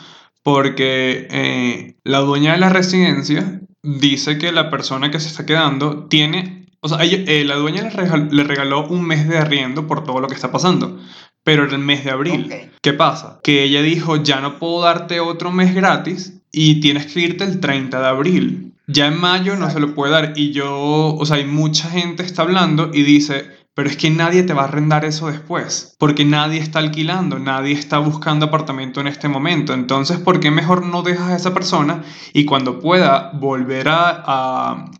[0.43, 6.09] porque eh, la dueña de la residencia dice que la persona que se está quedando
[6.09, 10.03] tiene, o sea, eh, la dueña le regaló, le regaló, un mes de arriendo por
[10.03, 10.99] todo lo que está pasando,
[11.45, 12.71] pero era el mes de abril.
[12.81, 13.39] ¿Qué pasa?
[13.41, 17.59] Que ella dijo, ya no puedo darte otro mes gratis y tienes que irte el
[17.59, 18.73] 30 de abril.
[18.87, 22.23] Ya en mayo no se lo puede dar y yo, o sea, hay mucha gente
[22.23, 26.25] está hablando y dice, pero es que nadie te va a arrendar eso después, porque
[26.25, 29.75] nadie está alquilando, nadie está buscando apartamento en este momento.
[29.75, 32.01] Entonces, ¿por qué mejor no dejas a esa persona
[32.33, 34.91] y cuando pueda volver a, a,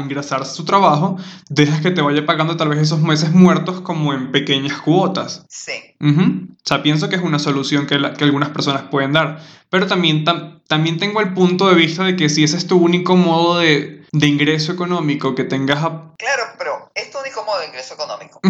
[0.00, 1.16] ingresar su trabajo,
[1.48, 5.44] dejas que te vaya pagando tal vez esos meses muertos como en pequeñas cuotas?
[5.48, 5.72] Sí.
[6.00, 10.24] O sea, pienso que es una solución que, que algunas personas pueden dar, pero también,
[10.66, 14.04] también tengo el punto de vista de que si ese es tu único modo de,
[14.12, 15.80] de ingreso económico que tengas...
[16.16, 18.40] Claro, pero es tu único modo de ingreso económico.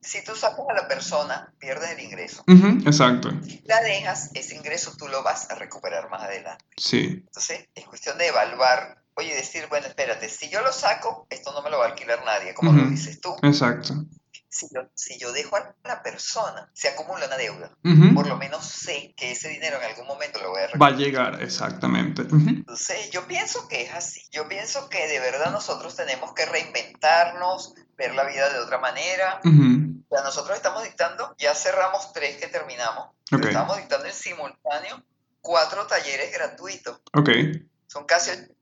[0.00, 2.44] Si tú sacas a la persona, pierdes el ingreso.
[2.86, 3.30] exacto.
[3.42, 6.64] Si la dejas, ese ingreso tú lo vas a recuperar más adelante.
[6.76, 7.24] Sí.
[7.26, 11.62] Entonces, es cuestión de evaluar oye, decir, bueno, espérate, si yo lo saco, esto no
[11.62, 13.34] me lo va a alquilar nadie, como lo dices tú.
[13.42, 13.94] Exacto.
[14.48, 17.76] Si yo, si yo, dejo a la persona, se acumula una deuda.
[18.14, 20.92] Por lo menos sé que ese dinero en algún momento lo voy a recuperar.
[20.92, 22.22] Va a llegar, exactamente.
[22.22, 24.22] Entonces, yo pienso que es así.
[24.30, 29.40] Yo pienso que de verdad nosotros tenemos que reinventarnos, ver la vida de otra manera.
[29.44, 33.08] Ya nosotros estamos dictando, ya cerramos tres que terminamos.
[33.30, 35.02] Estamos dictando en simultáneo
[35.40, 37.00] cuatro talleres gratuitos.
[37.14, 37.30] Ok.
[37.86, 38.55] Son casi 800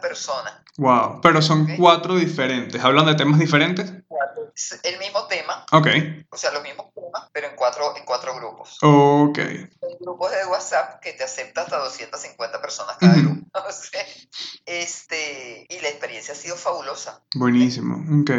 [0.00, 0.54] personas.
[0.76, 2.82] Wow, pero son cuatro diferentes.
[2.82, 3.92] ¿Hablan de temas diferentes?
[4.06, 4.52] Cuatro.
[4.82, 5.64] El mismo tema.
[5.72, 5.86] Ok.
[6.30, 8.78] O sea, los mismos temas, pero en cuatro, en cuatro grupos.
[8.82, 9.38] Ok.
[9.38, 13.46] En grupos de WhatsApp que te acepta hasta 250 personas cada grupo.
[14.66, 17.22] este, y la experiencia ha sido fabulosa.
[17.34, 18.30] Buenísimo, ok,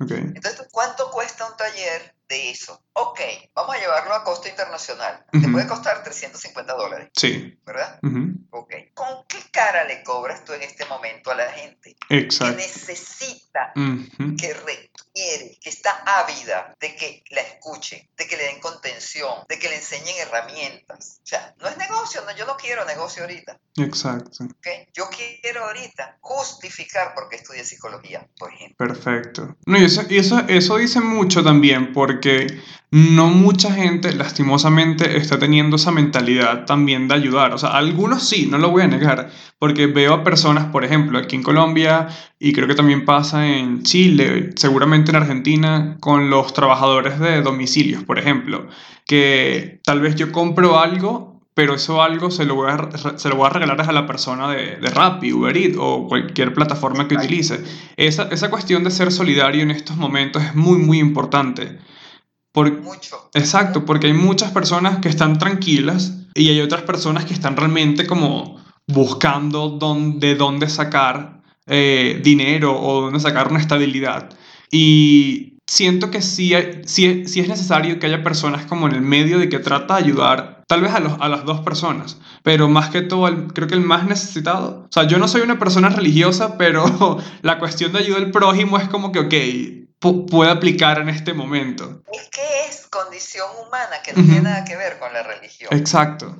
[0.00, 0.10] ok.
[0.10, 2.82] Entonces, ¿cuánto cuesta un taller de eso?
[2.94, 3.20] Ok,
[3.54, 5.24] vamos a llevarlo a costo internacional.
[5.32, 7.10] Te puede costar 350 dólares.
[7.14, 7.58] Sí.
[7.64, 7.98] ¿Verdad?
[8.50, 8.74] Ok.
[8.94, 11.96] ¿Con qué cara le cobras tú en este momento a la gente?
[12.08, 12.56] Exacto.
[12.56, 14.54] Que necesita, que
[15.14, 19.68] requiere, que está ávida de que la escuchen, de que le den contención, de que
[19.68, 21.20] le enseñen herramientas.
[21.22, 23.58] O sea, no es negocio, no, yo no quiero negocio ahorita.
[23.76, 24.44] Exacto.
[24.58, 24.86] Okay.
[24.94, 28.76] Yo quiero ahorita justificar por qué estudié psicología, por ejemplo.
[28.76, 29.56] Perfecto.
[29.66, 32.46] No, y eso, y eso, eso dice mucho también porque
[32.90, 37.54] no mucha gente, lastimosamente, está teniendo esa mentalidad también de ayudar.
[37.54, 41.18] O sea, algunos sí, no lo voy a negar, porque veo a personas, por ejemplo,
[41.18, 42.08] aquí en Colombia,
[42.44, 48.02] y creo que también pasa en Chile, seguramente en Argentina, con los trabajadores de domicilios,
[48.02, 48.66] por ejemplo,
[49.06, 53.36] que tal vez yo compro algo pero eso algo se lo voy a, se lo
[53.36, 57.14] voy a regalar a la persona de, de Rappi, Uber Eats o cualquier plataforma que
[57.14, 57.62] utilice.
[57.96, 61.78] Esa, esa cuestión de ser solidario en estos momentos es muy, muy importante.
[62.52, 63.28] Por, Mucho.
[63.34, 68.06] Exacto, porque hay muchas personas que están tranquilas y hay otras personas que están realmente
[68.06, 74.30] como buscando dónde, de dónde sacar eh, dinero o dónde sacar una estabilidad.
[74.70, 76.52] Y siento que sí,
[76.86, 80.04] sí, sí, es necesario que haya personas como en el medio de que trata de
[80.04, 83.74] ayudar, tal vez a, los, a las dos personas, pero más que todo, creo que
[83.74, 84.84] el más necesitado.
[84.84, 88.78] O sea, yo no soy una persona religiosa, pero la cuestión de ayuda al prójimo
[88.78, 89.34] es como que, ok,
[90.30, 92.02] puede aplicar en este momento.
[92.12, 95.70] Es que es condición humana que no tiene nada que ver con la religión.
[95.72, 96.36] Exacto.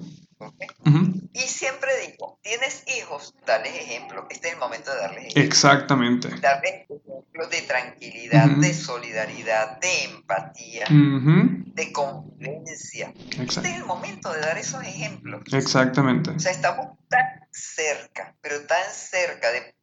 [1.33, 4.26] Y siempre digo, tienes hijos, dales ejemplo.
[4.31, 5.42] Este es el momento de darles ejemplo.
[5.42, 6.28] Exactamente.
[6.40, 13.12] Darles ejemplos de tranquilidad, de solidaridad, de empatía, de convivencia.
[13.38, 15.42] Este es el momento de dar esos ejemplos.
[15.52, 16.31] Exactamente.
[16.31, 19.74] O sea, estamos tan cerca, pero tan cerca de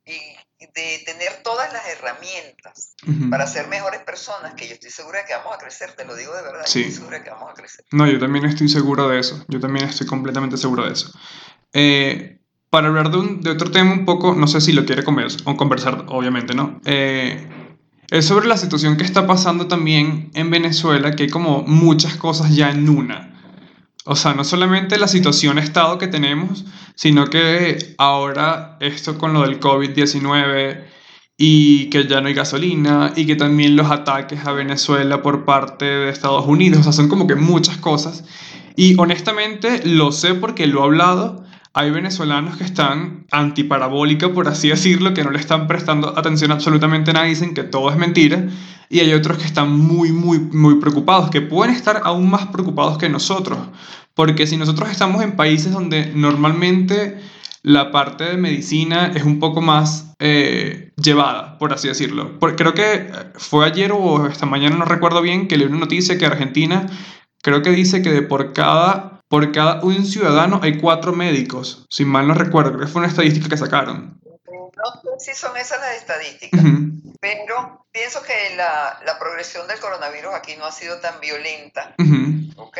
[0.59, 2.95] de tener todas las herramientas
[3.29, 6.35] para ser mejores personas, que yo estoy segura que vamos a crecer, te lo digo
[6.35, 7.85] de verdad, estoy segura que vamos a crecer.
[7.91, 11.11] No, yo también estoy seguro de eso, yo también estoy completamente seguro de eso.
[11.73, 15.03] Eh, para hablar de, un, de, otro tema un poco, no sé si lo quiere
[15.03, 16.81] comer, o conversar, obviamente, ¿no?
[16.85, 17.47] Eh,
[18.11, 22.55] es sobre la situación que está pasando también en Venezuela, que hay como muchas cosas
[22.55, 23.38] ya en una.
[24.05, 29.41] O sea, no solamente la situación estado que tenemos, sino que ahora esto con lo
[29.41, 30.83] del COVID-19
[31.37, 35.85] y que ya no hay gasolina y que también los ataques a Venezuela por parte
[35.85, 38.25] de Estados Unidos, o sea, son como que muchas cosas.
[38.75, 41.45] Y honestamente lo sé porque lo he hablado.
[41.73, 47.11] Hay venezolanos que están antiparabólica, por así decirlo, que no le están prestando atención absolutamente
[47.11, 48.47] a nada, dicen que todo es mentira.
[48.89, 52.97] Y hay otros que están muy, muy, muy preocupados, que pueden estar aún más preocupados
[52.97, 53.59] que nosotros.
[54.15, 57.19] Porque si nosotros estamos en países donde normalmente
[57.61, 62.39] la parte de medicina es un poco más eh, llevada, por así decirlo.
[62.39, 66.25] creo que fue ayer o esta mañana, no recuerdo bien, que leí una noticia que
[66.25, 66.87] Argentina
[67.41, 72.03] creo que dice que de por cada, por cada un ciudadano hay cuatro médicos, si
[72.03, 74.19] mal no recuerdo, creo que fue una estadística que sacaron.
[74.25, 76.61] No sé si son esas las estadísticas,
[77.21, 81.95] pero pienso que la, la, progresión del coronavirus aquí no ha sido tan violenta,
[82.55, 82.77] ¿ok?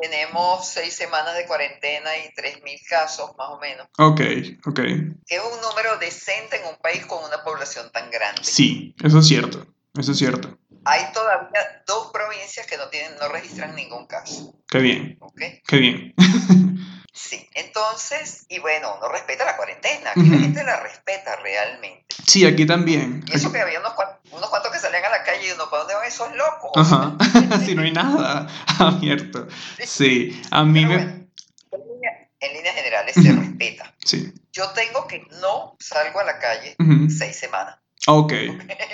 [0.00, 3.86] Tenemos seis semanas de cuarentena y 3.000 casos, más o menos.
[3.98, 4.20] Ok,
[4.66, 4.80] ok.
[5.26, 8.42] Que es un número decente en un país con una población tan grande.
[8.42, 9.66] Sí, eso es cierto,
[9.96, 10.58] eso es cierto.
[10.84, 14.54] Hay todavía dos provincias que no, tienen, no registran ningún caso.
[14.68, 15.16] Qué bien.
[15.20, 15.40] Ok.
[15.66, 16.14] Qué bien.
[17.16, 22.16] Sí, entonces, y bueno, uno respeta la cuarentena, aquí la gente la respeta realmente.
[22.26, 23.24] Sí, aquí también.
[23.28, 25.94] Y eso que había unos cuantos, que salían a la calle y uno, ¿para dónde
[25.94, 26.72] van esos locos?
[26.74, 27.16] Ajá,
[27.64, 28.48] si no hay nada
[28.80, 29.46] abierto.
[29.86, 30.94] Sí, a mí me...
[30.94, 33.94] en, líneas generales se respeta.
[34.04, 34.34] Sí.
[34.52, 36.74] Yo tengo que no salgo a la calle
[37.08, 37.78] seis semanas.
[38.08, 38.32] Ok,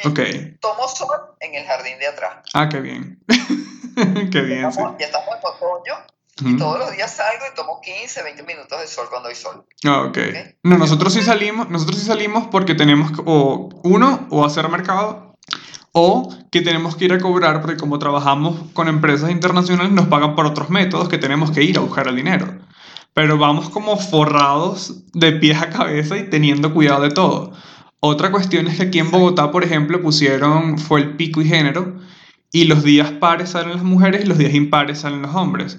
[0.04, 0.20] ok.
[0.60, 2.44] Tomo sol en el jardín de atrás.
[2.54, 3.18] Ah, qué bien.
[4.30, 4.96] qué bien, ya estamos, sí.
[5.00, 5.94] Ya estamos en otoño
[6.42, 9.64] y todos los días salgo y tomo 15, 20 minutos de sol cuando hay sol.
[9.84, 10.18] Ah, ok.
[10.62, 15.36] No, nosotros sí salimos, nosotros sí salimos porque tenemos o uno, o hacer mercado,
[15.92, 20.34] o que tenemos que ir a cobrar porque como trabajamos con empresas internacionales nos pagan
[20.34, 22.46] por otros métodos que tenemos que ir a buscar el dinero.
[23.12, 27.52] Pero vamos como forrados de pies a cabeza y teniendo cuidado de todo.
[28.00, 31.98] Otra cuestión es que aquí en Bogotá, por ejemplo, pusieron, fue el pico y género,
[32.50, 35.78] y los días pares salen las mujeres y los días impares salen los hombres.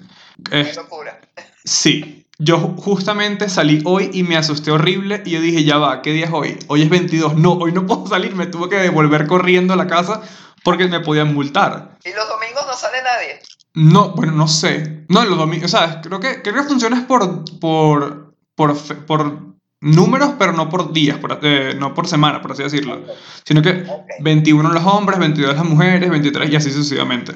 [0.52, 1.20] Es locura.
[1.64, 6.12] Sí, yo justamente salí hoy y me asusté horrible y yo dije, ya va, ¿qué
[6.12, 6.58] día es hoy?
[6.68, 9.88] Hoy es 22, no, hoy no puedo salir, me tuve que devolver corriendo a la
[9.88, 10.22] casa
[10.64, 11.98] porque me podían multar.
[12.04, 13.40] ¿Y los domingos no sale nadie?
[13.74, 15.04] No, bueno, no sé.
[15.08, 19.51] No, los domingos, o sea, creo que, creo que funciona por, por, por, por
[19.82, 23.02] números, pero no por días, por, eh, no por semana, por así decirlo.
[23.44, 23.84] Sino que
[24.20, 27.34] 21 los hombres, 22 las mujeres, 23 y así sucesivamente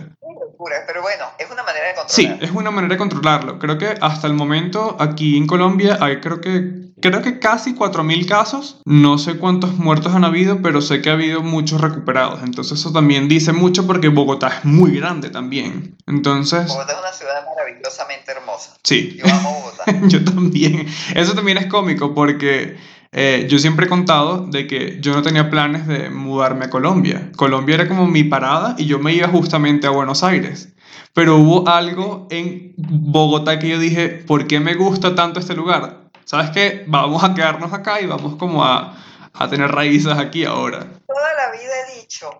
[0.86, 2.38] pero bueno, es una manera de controlarlo.
[2.38, 3.58] Sí, es una manera de controlarlo.
[3.58, 8.26] Creo que hasta el momento aquí en Colombia hay creo que, creo que casi 4.000
[8.26, 8.80] casos.
[8.84, 12.42] No sé cuántos muertos han habido, pero sé que ha habido muchos recuperados.
[12.42, 15.96] Entonces eso también dice mucho porque Bogotá es muy grande también.
[16.06, 16.66] Entonces...
[16.68, 18.76] Bogotá es una ciudad maravillosamente hermosa.
[18.82, 19.16] Sí.
[19.18, 19.84] Yo amo Bogotá.
[20.08, 20.86] Yo también.
[21.14, 22.95] Eso también es cómico porque...
[23.12, 27.30] Eh, yo siempre he contado de que yo no tenía planes de mudarme a Colombia.
[27.36, 30.70] Colombia era como mi parada y yo me iba justamente a Buenos Aires.
[31.14, 36.10] Pero hubo algo en Bogotá que yo dije, ¿por qué me gusta tanto este lugar?
[36.24, 36.84] ¿Sabes qué?
[36.88, 38.96] Vamos a quedarnos acá y vamos como a,
[39.32, 40.80] a tener raíces aquí ahora.
[41.06, 42.36] Toda la vida he dicho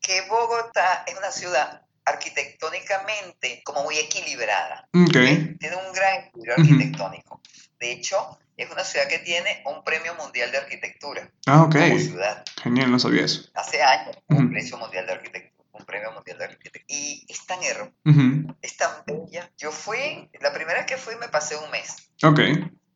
[0.00, 4.86] que Bogotá es una ciudad arquitectónicamente como muy equilibrada.
[5.08, 5.56] Okay.
[5.58, 7.40] Tiene un gran equilibrio arquitectónico.
[7.78, 11.30] De hecho, es una ciudad que tiene un premio mundial de arquitectura.
[11.46, 11.74] Ah, ok.
[11.74, 12.44] Como ciudad.
[12.62, 13.48] Genial, no sabía eso.
[13.54, 15.64] Hace años, un premio mundial de arquitectura.
[15.72, 16.84] Un premio mundial de arquitectura.
[16.88, 19.50] Y es tan hermosa, es tan bella.
[19.56, 22.10] Yo fui, la primera vez que fui me pasé un mes.
[22.22, 22.40] Ok.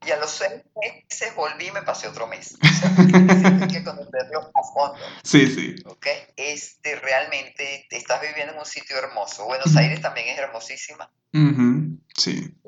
[0.06, 2.58] Y a los seis meses volví y me pasé otro mes.
[2.62, 2.90] O sea,
[3.62, 4.98] hay que conocerlo a fondo.
[5.22, 5.76] Sí, sí.
[5.86, 6.06] ¿Ok?
[6.36, 9.46] Este, realmente estás viviendo en un sitio hermoso.
[9.46, 11.10] Buenos Aires también es hermosísima.
[11.32, 11.38] Sí.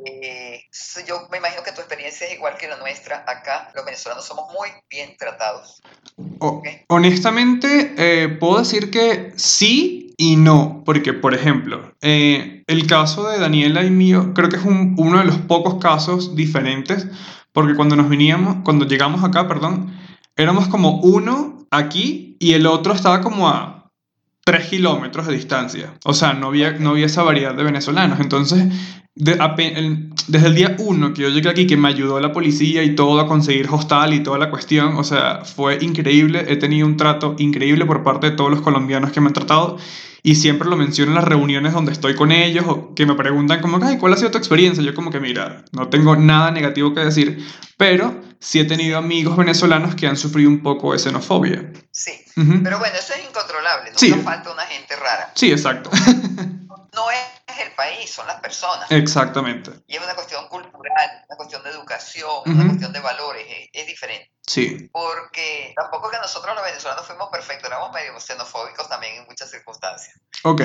[0.06, 0.60] Eh,
[1.06, 3.24] yo me imagino que tu experiencia es igual que la nuestra.
[3.26, 5.82] Acá los venezolanos somos muy bien tratados.
[6.88, 13.38] Honestamente, eh, puedo decir que sí y no, porque por ejemplo, eh, el caso de
[13.38, 17.06] Daniela y mío creo que es uno de los pocos casos diferentes,
[17.52, 19.92] porque cuando nos veníamos, cuando llegamos acá, perdón,
[20.36, 23.90] éramos como uno aquí y el otro estaba como a
[24.44, 25.94] 3 kilómetros de distancia.
[26.04, 28.20] O sea, no había, no había esa variedad de venezolanos.
[28.20, 28.64] Entonces,
[29.16, 33.18] desde el día uno que yo llegué aquí, que me ayudó la policía y todo
[33.18, 36.44] a conseguir hostal y toda la cuestión, o sea, fue increíble.
[36.48, 39.78] He tenido un trato increíble por parte de todos los colombianos que me han tratado
[40.22, 43.62] y siempre lo menciono en las reuniones donde estoy con ellos o que me preguntan
[43.62, 44.82] como, ay, ¿cuál ha sido tu experiencia?
[44.82, 47.46] Yo como que, mira, no tengo nada negativo que decir,
[47.78, 51.72] pero sí he tenido amigos venezolanos que han sufrido un poco de xenofobia.
[51.90, 55.32] Sí, pero bueno, eso es incontrolable, nunca falta una gente rara.
[55.34, 55.90] Sí, exacto.
[56.96, 58.90] no es el país, son las personas.
[58.90, 59.70] Exactamente.
[59.86, 64.32] Y es una cuestión cultural, una cuestión de educación, una cuestión de valores, es, diferente.
[64.46, 64.88] Sí.
[64.92, 70.18] Porque tampoco que nosotros los venezolanos fuimos perfectos, éramos medio xenofóbicos también en muchas circunstancias.
[70.42, 70.62] Ok,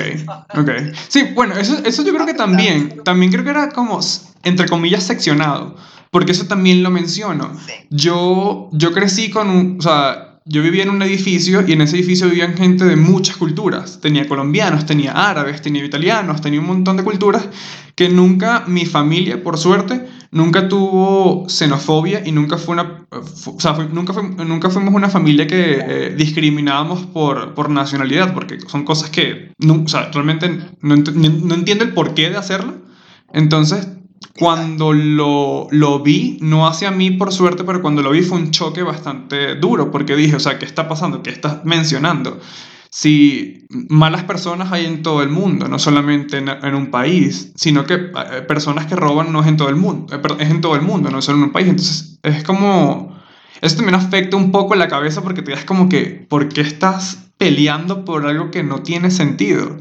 [0.54, 0.70] ok.
[1.08, 4.00] Sí, bueno, eso, eso yo creo que también, también creo que era como,
[4.42, 5.76] entre comillas, seccionado,
[6.10, 7.58] porque eso también lo menciono.
[7.66, 7.86] Sí.
[7.90, 11.96] Yo, yo crecí con un, o sea, yo vivía en un edificio y en ese
[11.96, 14.00] edificio vivían gente de muchas culturas.
[14.00, 17.48] Tenía colombianos, tenía árabes, tenía italianos, tenía un montón de culturas
[17.94, 23.74] que nunca mi familia, por suerte, nunca tuvo xenofobia y nunca fue una, o sea,
[23.92, 29.52] nunca, nunca fuimos una familia que eh, discriminábamos por, por nacionalidad, porque son cosas que,
[29.68, 30.48] o sea, realmente
[30.80, 32.74] no, no entiendo el porqué de hacerlo.
[33.32, 33.88] Entonces,
[34.38, 38.50] cuando lo, lo, vi, no hacia mí por suerte, pero cuando lo vi fue un
[38.50, 41.22] choque bastante duro, porque dije, o sea, ¿qué está pasando?
[41.22, 42.40] ¿Qué estás mencionando?
[42.90, 47.84] Si malas personas hay en todo el mundo, no solamente en, en un país, sino
[47.86, 50.76] que eh, personas que roban no es en todo el mundo, eh, es en todo
[50.76, 51.68] el mundo, no solo en un país.
[51.68, 53.12] Entonces, es como...
[53.60, 57.30] Eso también afecta un poco la cabeza porque te das como que, ¿por qué estás
[57.38, 59.78] peleando por algo que no tiene sentido?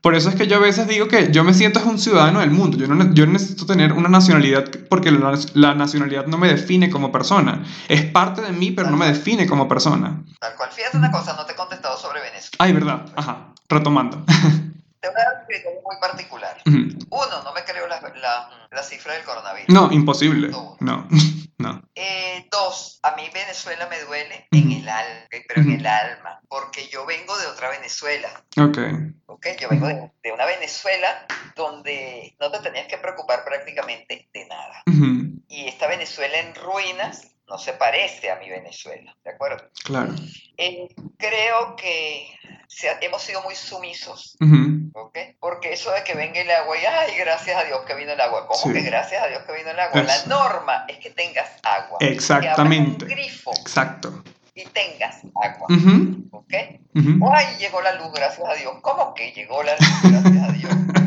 [0.00, 2.50] Por eso es que yo a veces digo que yo me siento un ciudadano del
[2.50, 2.76] mundo.
[2.76, 7.64] Yo no, yo necesito tener una nacionalidad porque la, nacionalidad no me define como persona.
[7.88, 10.22] Es parte de mí, pero no me define como persona.
[10.38, 10.70] Tal cual.
[10.72, 12.56] Fíjate una cosa, no te he contestado sobre Venezuela.
[12.58, 13.06] Ay, verdad.
[13.16, 13.52] Ajá.
[13.68, 14.24] Retomando.
[15.06, 16.56] Te voy a dar un criterio muy particular.
[16.66, 18.00] Uno, no me creo la,
[18.72, 19.68] la, cifra del coronavirus.
[19.68, 20.48] No, imposible.
[20.48, 21.08] No, no.
[21.98, 26.86] Eh, dos, a mí Venezuela me duele en el alma, pero en el alma, porque
[26.92, 28.28] yo vengo de otra Venezuela.
[28.60, 28.78] Ok.
[29.24, 31.26] Ok, yo vengo de, una Venezuela
[31.56, 34.82] donde no te tenías que preocupar prácticamente de nada.
[35.48, 39.70] Y esta Venezuela en ruinas no se parece a mi Venezuela, ¿de acuerdo?
[39.84, 40.14] Claro.
[40.58, 42.28] Eh, creo que
[43.00, 44.36] hemos sido muy sumisos,
[44.94, 45.18] ¿ok?
[45.40, 48.20] Porque eso de que venga el agua y, ay, gracias a Dios que vino el
[48.20, 50.02] agua, ¿cómo que gracias a Dios que vino el agua?
[50.02, 51.98] La norma es que tengas agua.
[52.00, 53.06] Exactamente.
[53.06, 53.52] Que un grifo.
[53.52, 54.22] Exacto.
[54.54, 55.66] Y tengas agua,
[56.30, 56.54] ¿ok?
[56.54, 58.74] Ay, llegó la luz, gracias a Dios.
[58.80, 60.72] ¿Cómo que llegó la luz, gracias a Dios?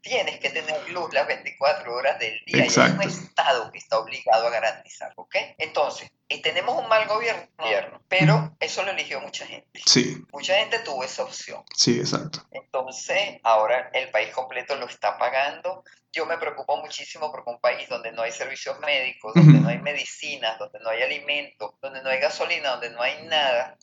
[0.00, 3.98] tienes que tener luz las 24 horas del día y hay un Estado que está
[3.98, 5.36] obligado a garantizar, ¿ok?
[5.58, 9.80] Entonces, y tenemos un mal gobierno, pero eso lo eligió mucha gente.
[9.86, 10.22] Sí.
[10.32, 11.62] Mucha gente tuvo esa opción.
[11.74, 12.40] Sí, exacto.
[12.50, 15.84] Entonces, ahora el país completo lo está pagando.
[16.12, 19.78] Yo me preocupo muchísimo porque un país donde no hay servicios médicos, donde no hay
[19.78, 23.76] medicinas, donde no hay alimentos, donde no hay gasolina, donde no hay nada,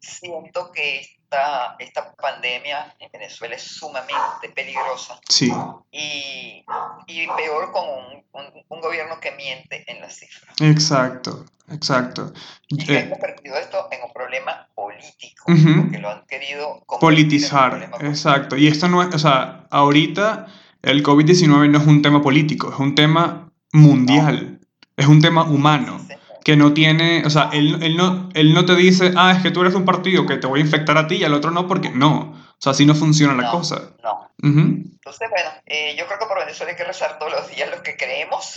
[0.00, 5.20] siento que esta, esta pandemia en Venezuela es sumamente peligrosa.
[5.28, 5.52] Sí.
[5.92, 6.64] Y,
[7.06, 10.54] y peor con un, un, gobierno que miente en las cifras.
[10.60, 12.32] Exacto, exacto.
[12.68, 17.90] Y eh, convertido esto en un problema político, porque lo han querido politizar.
[18.00, 18.56] Exacto.
[18.56, 20.46] Y esto no es, o sea, ahorita
[20.82, 24.58] el COVID-19 no es un tema político, es un tema mundial,
[24.96, 26.00] es un tema humano
[26.44, 29.50] que no tiene, o sea, él, él, no, él no te dice, ah, es que
[29.50, 31.66] tú eres un partido que te voy a infectar a ti y al otro no,
[31.66, 32.32] porque no.
[32.32, 33.92] O sea, así no funciona la cosa.
[34.02, 34.30] No.
[34.42, 37.82] Entonces, bueno, eh, yo creo que por Venezuela hay que rezar todos los días lo
[37.82, 38.52] que creemos.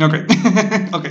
[0.00, 0.14] Ok.
[0.92, 1.08] ok.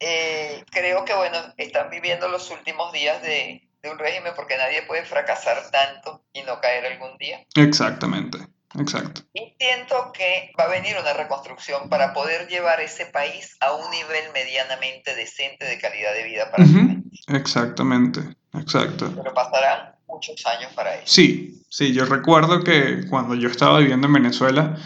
[0.00, 4.82] Eh, creo que, bueno, están viviendo los últimos días de, de un régimen porque nadie
[4.82, 7.44] puede fracasar tanto y no caer algún día.
[7.54, 8.38] Exactamente.
[8.78, 9.22] Exacto.
[9.32, 13.90] Y siento que va a venir una reconstrucción para poder llevar ese país a un
[13.90, 17.08] nivel medianamente decente de calidad de vida para su gente.
[17.28, 18.20] Exactamente,
[18.54, 19.12] exacto.
[19.16, 21.04] Pero pasarán muchos años para eso.
[21.06, 24.76] Sí, sí, yo recuerdo que cuando yo estaba viviendo en Venezuela,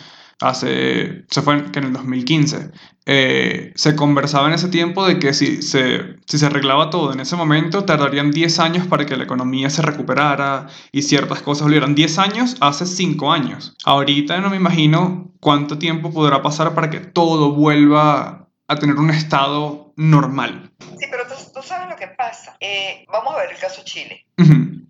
[0.40, 2.70] hace, se fue que en el 2015,
[3.06, 7.20] eh, se conversaba en ese tiempo de que si se, si se arreglaba todo en
[7.20, 11.94] ese momento, tardarían 10 años para que la economía se recuperara y ciertas cosas volvieran.
[11.94, 13.76] 10 años hace 5 años.
[13.84, 19.10] Ahorita no me imagino cuánto tiempo podrá pasar para que todo vuelva a tener un
[19.10, 20.70] estado normal.
[20.98, 22.56] Sí, pero tú, sabes lo que pasa.
[22.60, 24.24] Eh, vamos a ver el caso Chile.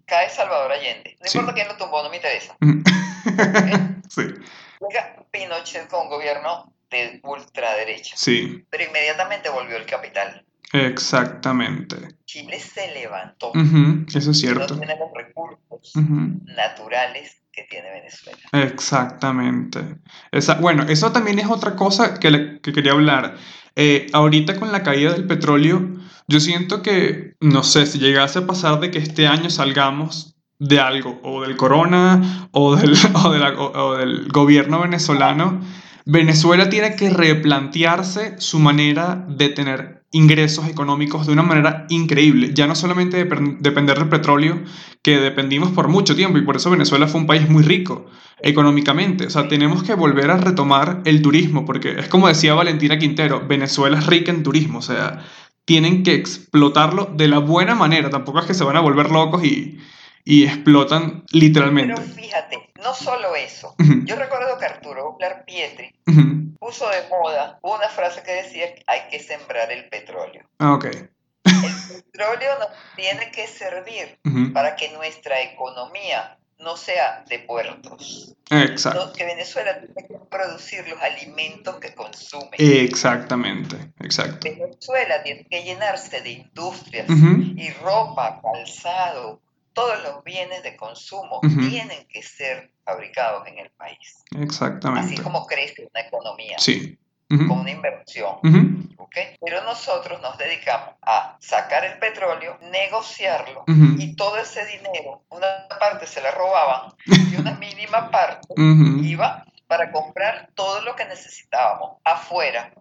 [0.05, 1.17] Cae Salvador Allende.
[1.21, 2.57] No importa quién lo tumbó, no me interesa.
[4.09, 4.23] sí.
[4.89, 8.17] Llega Pinochet con un gobierno de ultraderecha.
[8.17, 8.65] Sí.
[8.71, 10.45] Pero inmediatamente volvió el capital.
[10.73, 11.97] Exactamente.
[12.25, 13.53] Chile se levantó.
[14.15, 14.75] Eso es cierto.
[14.75, 15.93] No tiene los recursos
[16.45, 18.39] naturales que tiene Venezuela.
[18.53, 19.81] Exactamente.
[20.31, 23.37] Esa, bueno, eso también es otra cosa que, que quería hablar.
[23.77, 25.89] Eh, ahorita con la caída del petróleo,
[26.29, 30.30] yo siento que, no sé, si llegase a pasar de que este año salgamos
[30.61, 35.61] de algo, o del corona, o del, o, del gobierno venezolano,
[36.05, 42.51] Venezuela tiene que replantearse su manera de tener ingresos económicos de una manera increíble.
[42.53, 44.61] Ya no solamente depender del petróleo,
[45.03, 48.07] que dependimos por mucho tiempo, y por eso Venezuela fue un país muy rico
[48.43, 49.27] económicamente.
[49.27, 53.47] O sea, tenemos que volver a retomar el turismo, porque es como decía Valentina Quintero,
[53.47, 55.25] Venezuela es rica en turismo, o sea,
[55.65, 59.45] tienen que explotarlo de la buena manera, tampoco es que se van a volver locos
[59.45, 59.79] y
[60.25, 61.95] y explotan literalmente.
[61.95, 63.75] Pero fíjate, no solo eso.
[64.05, 65.95] Yo recuerdo que Arturo Blar Pietri
[66.59, 70.45] puso de moda una frase que decía hay que sembrar el petróleo.
[70.59, 70.85] Ah, ok.
[70.85, 74.19] El petróleo nos tiene que servir
[74.53, 78.35] para que nuestra economía no sea de puertos.
[78.51, 79.13] Exacto.
[79.17, 82.51] que Venezuela tiene que producir los alimentos que consume.
[82.59, 84.49] Exactamente, exacto.
[84.49, 89.41] Venezuela tiene que llenarse de industrias y ropa, calzado,
[89.73, 94.23] todos los bienes de consumo tienen que ser fabricados en el país.
[94.37, 95.15] Exactamente.
[95.15, 96.59] Así como crece una economía.
[96.59, 96.99] Sí.
[97.29, 98.39] Con una inversión.
[99.41, 106.07] Pero nosotros nos dedicamos a sacar el petróleo, negociarlo y todo ese dinero, una parte
[106.07, 112.73] se la robaban y una mínima parte iba para comprar todo lo que necesitábamos afuera.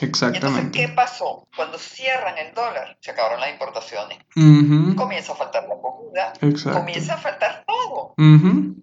[0.00, 0.46] Exactamente.
[0.46, 1.48] entonces, ¿qué pasó?
[1.56, 4.18] Cuando cierran el dólar, se acabaron las importaciones.
[4.96, 6.32] Comienza a faltar la comida.
[6.72, 8.14] Comienza a faltar todo.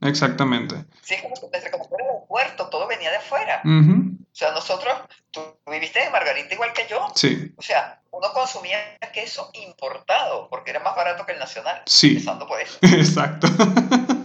[0.02, 0.76] Exactamente.
[1.02, 3.62] Sí, es como desde como fuera del puerto, todo venía de afuera.
[3.64, 4.94] O sea, nosotros,
[5.32, 7.08] tú viviste en Margarita igual que yo.
[7.16, 7.54] Sí.
[7.58, 8.78] O sea, uno consumía
[9.14, 11.82] queso importado porque era más barato que el nacional.
[11.86, 12.10] Sí.
[12.10, 12.78] Empezando por eso.
[12.82, 13.48] Exacto.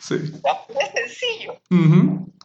[0.00, 0.32] sí.
[0.80, 1.60] Es sencillo.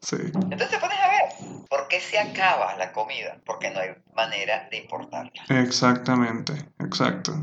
[0.02, 0.18] Sí.
[0.34, 3.38] Entonces te pones a ver, ¿por qué se acaba la comida?
[3.46, 5.32] Porque no hay manera de importarla.
[5.50, 7.34] Exactamente, exacto.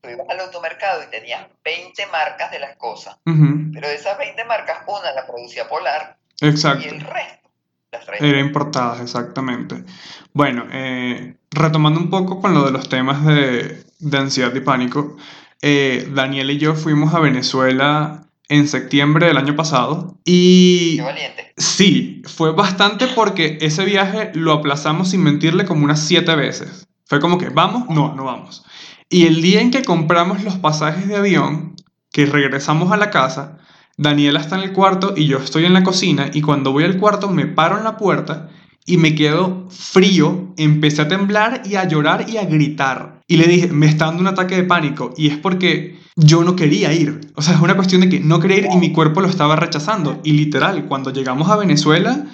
[0.00, 4.44] Tú ibas al automercado y tenías 20 marcas de las cosas, pero de esas 20
[4.44, 6.84] marcas, una la producía Polar exacto.
[6.84, 7.50] y el resto
[7.92, 8.28] las traía.
[8.28, 9.84] Era importadas, exactamente.
[10.32, 15.16] Bueno, eh, retomando un poco con lo de los temas de, de ansiedad y pánico,
[15.62, 20.96] eh, Daniel y yo fuimos a Venezuela en septiembre del año pasado y...
[20.96, 21.52] Qué valiente.
[21.56, 26.88] Sí, fue bastante porque ese viaje lo aplazamos sin mentirle como unas siete veces.
[27.06, 27.88] Fue como que, ¿vamos?
[27.88, 28.64] No, no vamos.
[29.08, 31.76] Y el día en que compramos los pasajes de avión,
[32.12, 33.58] que regresamos a la casa,
[33.96, 36.98] Daniela está en el cuarto y yo estoy en la cocina y cuando voy al
[36.98, 38.50] cuarto me paro en la puerta
[38.84, 43.20] y me quedo frío, empecé a temblar y a llorar y a gritar.
[43.28, 46.54] Y le dije, me está dando un ataque de pánico y es porque yo no
[46.54, 47.32] quería ir.
[47.34, 49.56] O sea, es una cuestión de que no quería ir y mi cuerpo lo estaba
[49.56, 50.20] rechazando.
[50.22, 52.26] Y literal, cuando llegamos a Venezuela,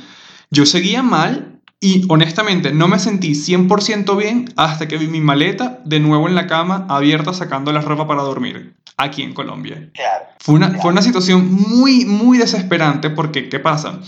[0.50, 5.80] yo seguía mal y honestamente no me sentí 100% bien hasta que vi mi maleta
[5.84, 9.90] de nuevo en la cama abierta sacando la ropa para dormir aquí en Colombia.
[9.94, 10.24] Claro.
[10.40, 14.00] Fue una, fue una situación muy, muy desesperante porque, ¿qué pasa?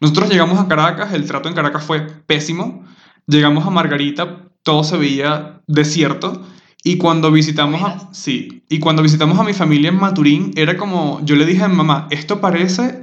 [0.00, 2.84] Nosotros llegamos a Caracas, el trato en Caracas fue pésimo.
[3.26, 6.42] Llegamos a Margarita, todo se veía desierto.
[6.86, 11.20] Y cuando visitamos a, sí, y cuando visitamos a mi familia en Maturín, era como,
[11.24, 13.02] yo le dije a mi mamá, esto parece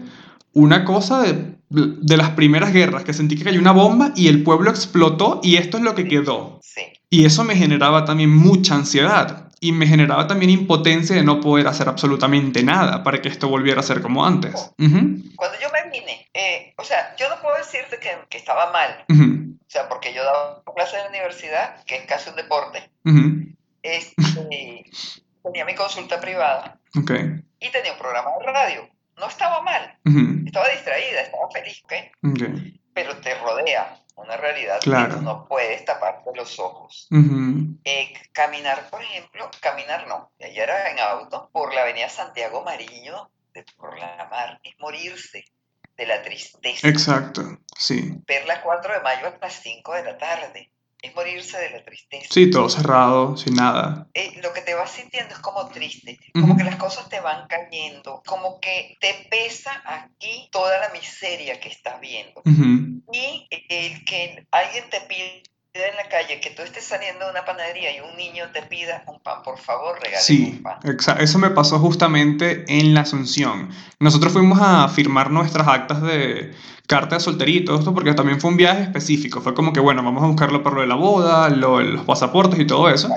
[0.54, 4.44] una cosa de, de las primeras guerras, que sentí que cayó una bomba y el
[4.44, 6.60] pueblo explotó y esto es lo que quedó.
[6.62, 6.82] Sí.
[7.10, 11.68] Y eso me generaba también mucha ansiedad y me generaba también impotencia de no poder
[11.68, 14.54] hacer absolutamente nada para que esto volviera a ser como antes.
[14.78, 18.72] Ujú, Cuando yo me vine, eh, o sea, yo no puedo decirte que, que estaba
[18.72, 22.36] mal, ujú, o sea, porque yo daba clases en la universidad, que es casi un
[22.36, 23.56] deporte, ujú.
[23.84, 24.84] Este,
[25.44, 27.12] tenía mi consulta privada Ok.
[27.60, 28.90] y tenía un programa de radio.
[29.18, 31.94] No estaba mal, ujú, estaba distraída, estaba feliz, ¿ok?
[32.32, 32.42] ok,
[32.94, 35.16] Pero te rodea una realidad Claro.
[35.16, 37.08] que no puedes taparte los ojos.
[37.12, 37.78] ujú.
[37.84, 43.30] Eh, caminar, por ejemplo, caminar no, ayer era en auto, por la avenida Santiago Mariño,
[43.54, 45.44] de por la mar, es morirse
[45.98, 46.88] de la tristeza.
[46.88, 47.42] Exacto,
[47.78, 48.14] sí.
[48.26, 50.72] Ver la 4 de mayo a las 5 de la tarde,
[51.02, 52.28] es morirse de la tristeza.
[52.30, 54.08] Sí, todo cerrado, sin nada.
[54.14, 57.48] Eh, lo que te vas sintiendo es como triste, como que las cosas te van
[57.48, 62.42] cayendo, como que te pesa aquí toda la miseria que estás viendo.
[63.14, 67.46] Y el que alguien te pida en la calle, que tú estés saliendo de una
[67.46, 70.80] panadería y un niño te pida un pan, por favor, regáleme Sí, un pan.
[70.84, 73.70] exa- eso me pasó justamente en la Asunción.
[74.00, 76.52] Nosotros fuimos a firmar nuestras actas de
[76.88, 79.40] carta de soltería y todo esto porque también fue un viaje específico.
[79.40, 82.60] Fue como que, bueno, vamos a buscarlo por lo de la boda, lo, los pasaportes
[82.60, 83.10] y todo eso.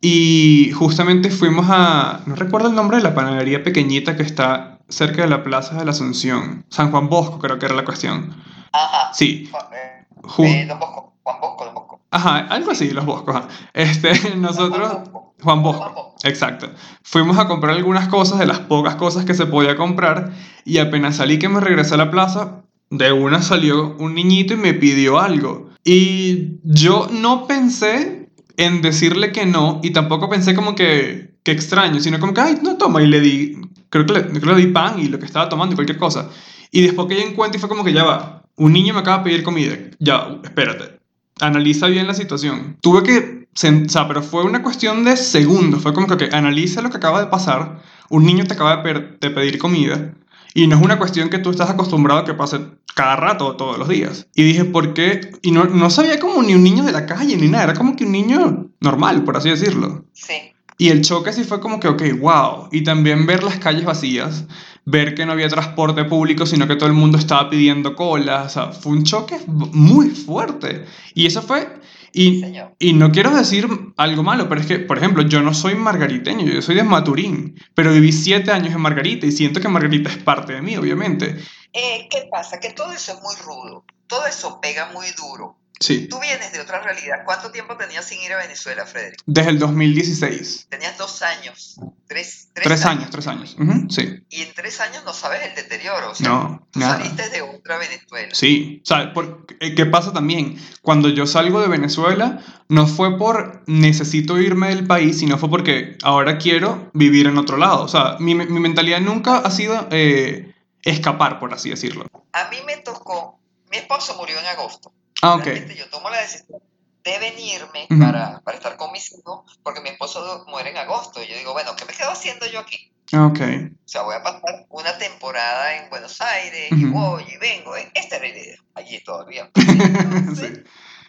[0.00, 5.22] Y justamente fuimos a, no recuerdo el nombre de la panadería pequeñita que está cerca
[5.22, 6.64] de la Plaza de la Asunción.
[6.70, 8.34] San Juan Bosco creo que era la cuestión.
[8.72, 9.12] Ajá.
[9.12, 10.04] Sí, eh,
[10.38, 12.00] eh, don Bosco, Juan Bosco, Don Bosco.
[12.10, 13.36] ajá, algo así, los Boscos.
[13.72, 15.00] Este, nosotros...
[15.42, 15.90] Juan Bosco.
[15.90, 16.04] Juan.
[16.22, 16.70] Exacto.
[17.02, 20.32] Fuimos a comprar algunas cosas de las pocas cosas que se podía comprar
[20.64, 24.58] y apenas salí que me regresé a la plaza, de una salió un niñito y
[24.58, 25.70] me pidió algo.
[25.82, 32.00] Y yo no pensé en decirle que no y tampoco pensé como que, que extraño,
[32.00, 33.56] sino como que, ay, no toma y le di,
[33.88, 35.98] creo que le, creo que le di pan y lo que estaba tomando y cualquier
[35.98, 36.30] cosa.
[36.70, 39.18] Y después que ella encuentra y fue como que ya va, un niño me acaba
[39.18, 40.93] de pedir comida, ya, espérate,
[41.40, 42.76] analiza bien la situación.
[42.80, 46.82] Tuve que, o sea, pero fue una cuestión de segundos, fue como que, ok, analiza
[46.82, 50.14] lo que acaba de pasar, un niño te acaba de, pedir comida,
[50.54, 52.60] y no es una cuestión que tú estás acostumbrado a que pase
[52.94, 54.28] cada rato todos los días.
[54.34, 55.32] Y dije, ¿por qué?
[55.42, 57.96] Y no, no sabía como ni un niño de la calle ni nada, era como
[57.96, 60.04] que un niño normal, por así decirlo.
[60.12, 60.53] Sí.
[60.76, 62.68] Y el choque sí fue como que, ok, wow.
[62.72, 64.44] Y también ver las calles vacías,
[64.84, 68.46] ver que no había transporte público, sino que todo el mundo estaba pidiendo colas.
[68.46, 70.84] O sea, fue un choque muy fuerte.
[71.14, 71.68] Y eso fue...
[72.16, 72.44] Y,
[72.78, 73.66] y no quiero decir
[73.96, 77.60] algo malo, pero es que, por ejemplo, yo no soy margariteño, yo soy de Maturín,
[77.74, 81.36] pero viví siete años en Margarita y siento que Margarita es parte de mí, obviamente.
[81.72, 82.60] Eh, ¿Qué pasa?
[82.60, 85.56] Que todo eso es muy rudo, todo eso pega muy duro.
[85.80, 87.22] Sí, Tú vienes de otra realidad.
[87.24, 89.20] ¿Cuánto tiempo tenías sin ir a Venezuela, Frederick?
[89.26, 90.66] desde el 2016.
[90.70, 93.56] Tenías dos años, tres, Tres años, tres años.
[93.58, 96.12] Ujú, sí, Y en tres años no sabes el deterioro.
[96.12, 96.98] O sea, no, tú nada.
[96.98, 98.32] saliste de otra Venezuela.
[98.34, 100.56] Sí, o sea, por- eh, ¿qué pasa también?
[100.82, 105.98] Cuando yo salgo de Venezuela, no fue por necesito irme del país, sino fue porque
[106.04, 107.82] ahora quiero vivir en otro lado.
[107.82, 112.06] O sea, mi, mi mentalidad nunca ha sido eh, escapar, por así decirlo.
[112.32, 114.92] A mí me tocó, mi esposo murió en agosto.
[115.24, 115.44] Ah, ok.
[115.44, 116.60] Realmente yo tomo la decisión
[117.04, 117.98] de venirme Ujú.
[118.00, 121.22] para, para estar con mis hijos, porque mi esposo muere en agosto.
[121.22, 122.90] Y yo digo, bueno, ¿qué me quedo haciendo yo aquí?
[123.12, 123.40] Ah, Ok.
[123.40, 126.94] O sea, voy a pasar una temporada en Buenos Aires y Ujú.
[126.94, 127.76] voy y vengo.
[127.76, 128.56] Esta era la idea.
[128.74, 129.50] Allí todavía.
[129.54, 130.62] Entonces, Sí.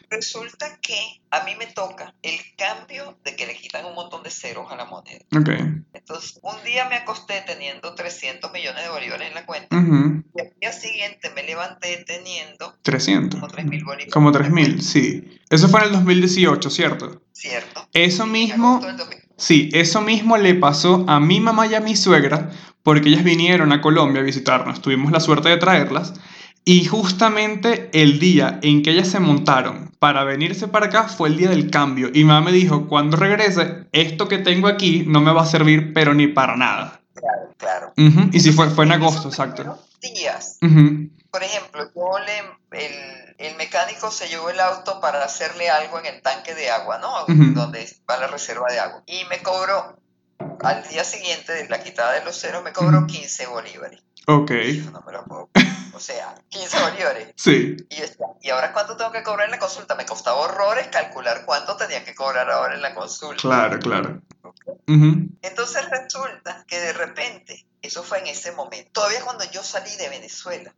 [0.09, 0.99] resulta que
[1.31, 4.75] a mí me toca el cambio de que le quitan un montón de ceros a
[4.75, 5.23] la moneda.
[5.35, 5.49] Ok.
[6.07, 9.75] Entonces, un día me acosté teniendo 300 millones de bolívares en la cuenta.
[9.75, 13.39] Y al día siguiente me levanté teniendo 300.
[13.39, 14.13] Como 3.000 bolívares.
[14.13, 15.39] Como 3.000, sí.
[15.49, 17.23] Eso fue en el 2018, ¿cierto?
[17.31, 17.89] Cierto.
[17.91, 18.81] Eso mismo...
[19.37, 22.51] Sí, eso mismo le pasó a mi mamá y a mi suegra
[22.83, 24.83] porque ellas vinieron a Colombia a visitarnos.
[24.83, 26.13] Tuvimos la suerte de traerlas
[26.67, 31.37] y justamente el día en que ellas se montaron para venirse para acá fue el
[31.37, 32.09] día del cambio.
[32.11, 35.93] Y mamá me dijo, cuando regrese, esto que tengo aquí no me va a servir,
[35.93, 37.01] pero ni para nada.
[37.13, 37.93] Claro, claro.
[38.31, 39.79] Y sí, fue, fue en agosto, exacto.
[40.01, 40.57] Días.
[41.31, 41.91] Por ejemplo,
[42.71, 46.97] el, el, mecánico se llevó el auto para hacerle algo en el tanque de agua,
[46.97, 47.25] ¿no?
[47.27, 49.03] Donde va la reserva de agua.
[49.05, 49.99] Y me cobró,
[50.61, 54.01] al día siguiente de la quitada de los ceros, me cobró 15 bolívares.
[54.27, 54.51] Ok.
[54.91, 55.49] no me lo puedo
[55.95, 57.33] o sea, 15 bolívares.
[57.37, 57.77] Sí.
[58.41, 59.95] Y, ahora cuánto tengo que cobrar en la consulta?
[59.95, 63.41] Me costaba horrores calcular cuánto tenía que cobrar ahora en la consulta.
[63.41, 64.21] Claro, claro.
[65.41, 70.09] Entonces resulta que de repente, eso fue en ese momento, todavía cuando yo salí de
[70.09, 70.75] Venezuela,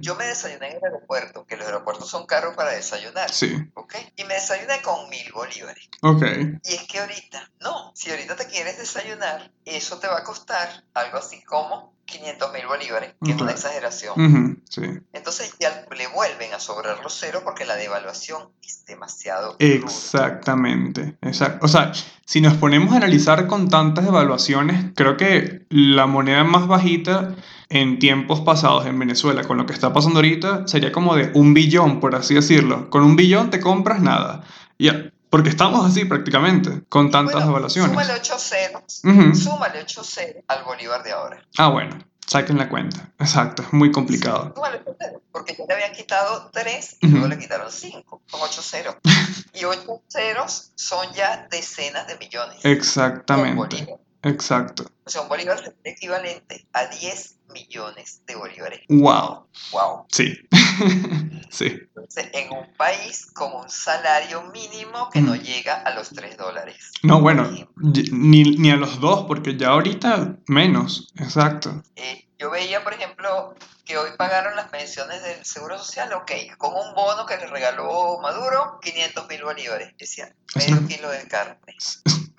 [0.00, 3.30] yo me desayuné en el aeropuerto, que los aeropuertos son caros para desayunar.
[3.30, 3.56] Sí.
[3.92, 4.12] ¿Ok?
[4.16, 5.88] Y me desayuné con mil bolívares.
[6.02, 6.22] Ok.
[6.64, 10.84] Y es que ahorita, no, si ahorita te quieres desayunar, eso te va a costar
[10.94, 14.51] algo así como 500 mil bolívares, que es una exageración.
[14.72, 14.82] Sí.
[15.12, 19.56] Entonces ya le vuelven a sobrar los ceros porque la devaluación es demasiado.
[19.58, 21.16] Exactamente.
[21.20, 21.66] Exacto.
[21.66, 21.92] O sea,
[22.24, 27.34] si nos ponemos a analizar con tantas devaluaciones, creo que la moneda más bajita
[27.68, 31.54] en tiempos pasados en Venezuela, con lo que está pasando ahorita, sería como de un
[31.54, 32.90] billón, por así decirlo.
[32.90, 34.44] Con un billón te compras nada.
[34.78, 37.90] Ya, porque estamos así prácticamente, con tantas devaluaciones.
[37.90, 39.02] Súmale 8 ceros.
[39.42, 41.42] Súmale 8 ceros al bolívar de ahora.
[41.56, 41.98] Ah, bueno.
[42.32, 43.10] Saquen la cuenta.
[43.18, 44.54] Exacto, es muy complicado.
[44.54, 48.22] súmale 8 ceros, porque ya le habían quitado 3 y luego le quitaron 5.
[48.26, 48.96] Son 8 ceros.
[49.52, 52.56] y 8 ceros son ya decenas de millones.
[52.64, 53.98] Exactamente.
[54.22, 54.84] Exacto.
[55.04, 58.80] O sea, un bolívar es equivalente a 10 millones de bolívares.
[58.88, 59.46] ¡Wow!
[59.72, 60.06] ¡Wow!
[60.10, 60.38] Sí.
[61.50, 61.66] sí.
[61.66, 66.92] Entonces, en un país con un salario mínimo que no llega a los 3 dólares.
[67.02, 71.12] No, bueno, ni, ni, a los 2, porque ya ahorita menos.
[71.16, 71.82] Exacto.
[71.96, 73.54] Eh, yo veía, por ejemplo,
[73.84, 78.18] que hoy pagaron las pensiones del Seguro Social, ok, con un bono que le regaló
[78.20, 79.94] Maduro, 500 mil bolívares.
[79.98, 81.76] Decía, medio kilo de carne.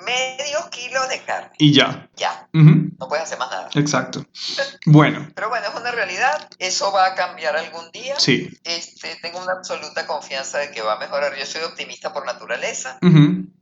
[0.03, 1.51] Medio kilo de carne.
[1.57, 2.09] Y ya.
[2.15, 2.47] Ya.
[2.53, 3.69] No puedes hacer más nada.
[3.75, 4.25] Exacto.
[4.85, 5.29] Bueno.
[5.35, 6.49] Pero bueno, es una realidad.
[6.59, 8.19] Eso va a cambiar algún día.
[8.19, 8.49] Sí.
[8.63, 11.35] Este, tengo una absoluta confianza de que va a mejorar.
[11.37, 12.99] Yo soy optimista por naturaleza.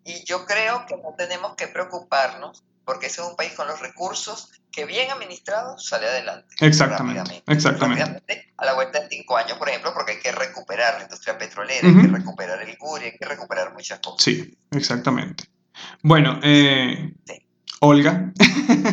[0.04, 3.80] Y yo creo que no tenemos que preocuparnos porque ese es un país con los
[3.80, 6.56] recursos que bien administrado sale adelante.
[6.60, 7.44] Exactamente.
[7.48, 8.52] Exactamente.
[8.58, 11.88] a la vuelta de cinco años, por ejemplo, porque hay que recuperar la industria petrolera,
[11.88, 14.24] hay que recuperar el GURI, hay que recuperar muchas cosas.
[14.24, 15.46] Sí, exactamente.
[16.04, 17.14] Bueno, eh,
[17.80, 18.34] Olga,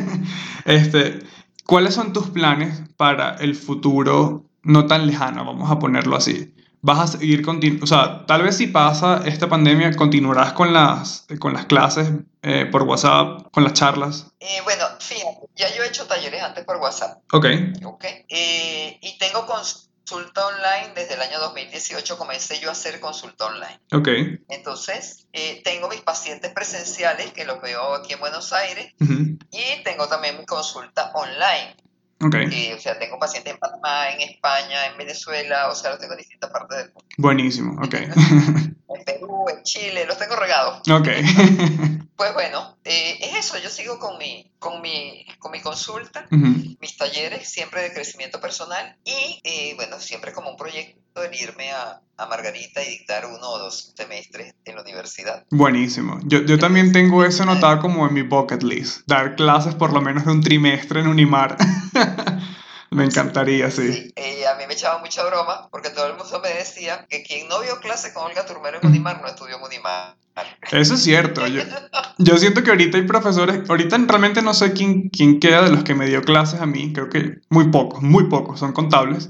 [0.64, 1.20] este,
[1.66, 6.54] ¿cuáles son tus planes para el futuro no tan lejano, vamos a ponerlo así?
[6.80, 7.84] ¿Vas a seguir continuando?
[7.84, 12.10] O sea, tal vez si pasa esta pandemia, continuarás con las, con las clases
[12.42, 14.26] eh, por WhatsApp, con las charlas.
[14.38, 17.18] Eh, bueno, fíjate, ya yo he hecho talleres antes por WhatsApp.
[17.32, 17.46] Ok.
[17.84, 18.04] Ok.
[18.28, 23.80] y tengo cons consulta online, desde el año 2018 comencé yo a hacer consulta online.
[23.92, 24.08] Ok.
[24.48, 30.08] Entonces, eh, tengo mis pacientes presenciales, que los veo aquí en Buenos Aires, y tengo
[30.08, 31.76] también mi consulta online.
[32.20, 32.72] Okay.
[32.72, 36.18] o sea, tengo pacientes en Panamá, en España, en Venezuela, o sea, los tengo en
[36.18, 37.08] distintas partes del mundo.
[37.16, 37.94] Buenísimo, ok.
[37.94, 40.80] en Perú, en Chile, los tengo regados.
[40.90, 41.08] Ok.
[42.16, 46.96] pues bueno, eh, es eso, yo sigo con mi, con mi, con mi consulta, mis
[46.96, 52.00] talleres, siempre de crecimiento personal y, eh, bueno, siempre como un proyecto de irme a,
[52.16, 55.44] a, Margarita y dictar uno o dos semestres en la universidad.
[55.50, 56.20] Buenísimo.
[56.24, 60.00] Yo, yo también tengo eso anotado como en mi bucket list, dar clases por lo
[60.00, 61.56] menos de un trimestre en Unimar.
[62.90, 63.92] Me encantaría, sí.
[63.92, 64.12] sí.
[64.16, 67.46] Eh, a mí me echaba mucha broma porque todo el mundo me decía que quien
[67.46, 70.16] no vio clase con Olga Turmero en Unimar no estudió en Unimar.
[70.70, 71.46] Eso es cierto.
[71.46, 71.62] Yo,
[72.18, 75.84] yo, siento que ahorita hay profesores, ahorita realmente no sé quién, quién queda de los
[75.84, 79.28] que me dio clases a mí, creo que muy pocos, muy pocos, son contables.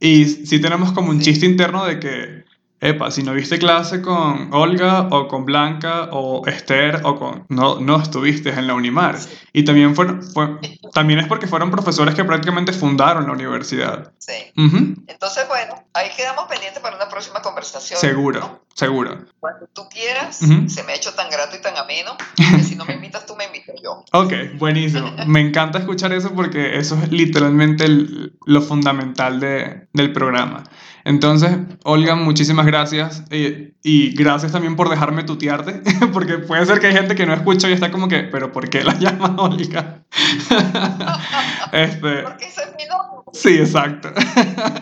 [0.00, 2.46] Y sí tenemos como un chiste interno de que
[2.78, 7.46] Epa, si no viste clase con Olga o con Blanca o Esther o con...
[7.48, 9.16] No, no estuviste en la Unimar.
[9.54, 10.58] Y también, fueron, fue,
[10.92, 14.12] también es porque fueron profesores que prácticamente fundaron la universidad.
[14.18, 14.52] Sí.
[14.56, 17.98] Entonces, bueno, ahí quedamos pendientes para una próxima conversación.
[17.98, 19.18] Seguro, seguro.
[19.40, 22.84] Cuando tú quieras, se me ha hecho tan grato y tan ameno, que si no
[22.84, 24.04] me invitas tú, me invito yo.
[24.12, 25.12] Ok, buenísimo.
[25.26, 30.64] me encanta escuchar eso porque eso es literalmente lo fundamental de, del programa.
[31.06, 33.22] Entonces, Olga, muchísimas gracias.
[33.30, 35.80] Eh, y gracias también por dejarme tutearte,
[36.12, 38.68] porque puede ser que hay gente que no escucha y está como que, pero ¿por
[38.68, 40.02] qué la llama Olga?
[41.72, 43.22] este, porque ese es mi nombre.
[43.32, 44.10] Sí, exacto.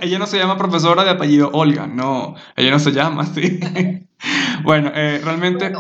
[0.01, 3.61] ella no se llama profesora de apellido Olga, no, ella no se llama así.
[4.63, 5.75] bueno, eh, realmente...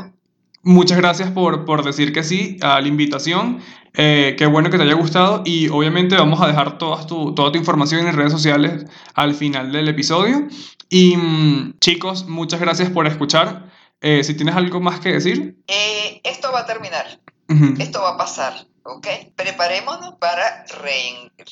[0.64, 3.60] Muchas gracias por, por, decir que sí a la invitación.
[3.96, 7.52] Eh, qué bueno que te haya gustado y obviamente vamos a dejar toda tu, toda
[7.52, 10.48] tu información en redes sociales al final del episodio.
[10.88, 13.70] Y mm, chicos, muchas gracias por escuchar.
[14.00, 15.56] Eh, si tienes algo más que decir.
[15.68, 17.20] Eh, esto va a terminar.
[17.78, 18.66] Esto va a pasar.
[18.84, 19.06] ¿Ok?
[19.34, 20.64] Preparémonos para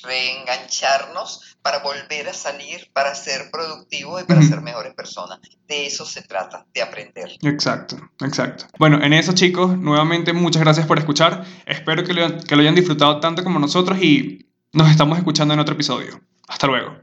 [0.04, 5.40] reengancharnos, para volver a salir, para ser productivos y para ser mejores personas.
[5.66, 7.32] De eso se trata, de aprender.
[7.42, 8.66] Exacto, exacto.
[8.78, 11.44] Bueno, en eso chicos, nuevamente muchas gracias por escuchar.
[11.66, 15.60] Espero que lo, que lo hayan disfrutado tanto como nosotros y nos estamos escuchando en
[15.60, 16.20] otro episodio.
[16.48, 16.96] Hasta luego.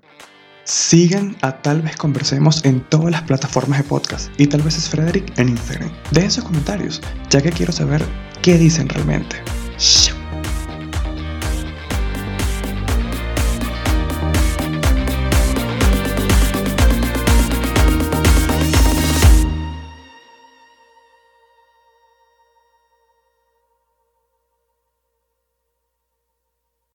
[0.70, 4.88] Sigan a Tal vez Conversemos en todas las plataformas de podcast y tal vez es
[4.88, 5.92] Frederick en Instagram.
[6.12, 7.02] Dejen sus comentarios,
[7.32, 8.06] ya que quiero saber
[8.44, 9.38] qué dicen realmente.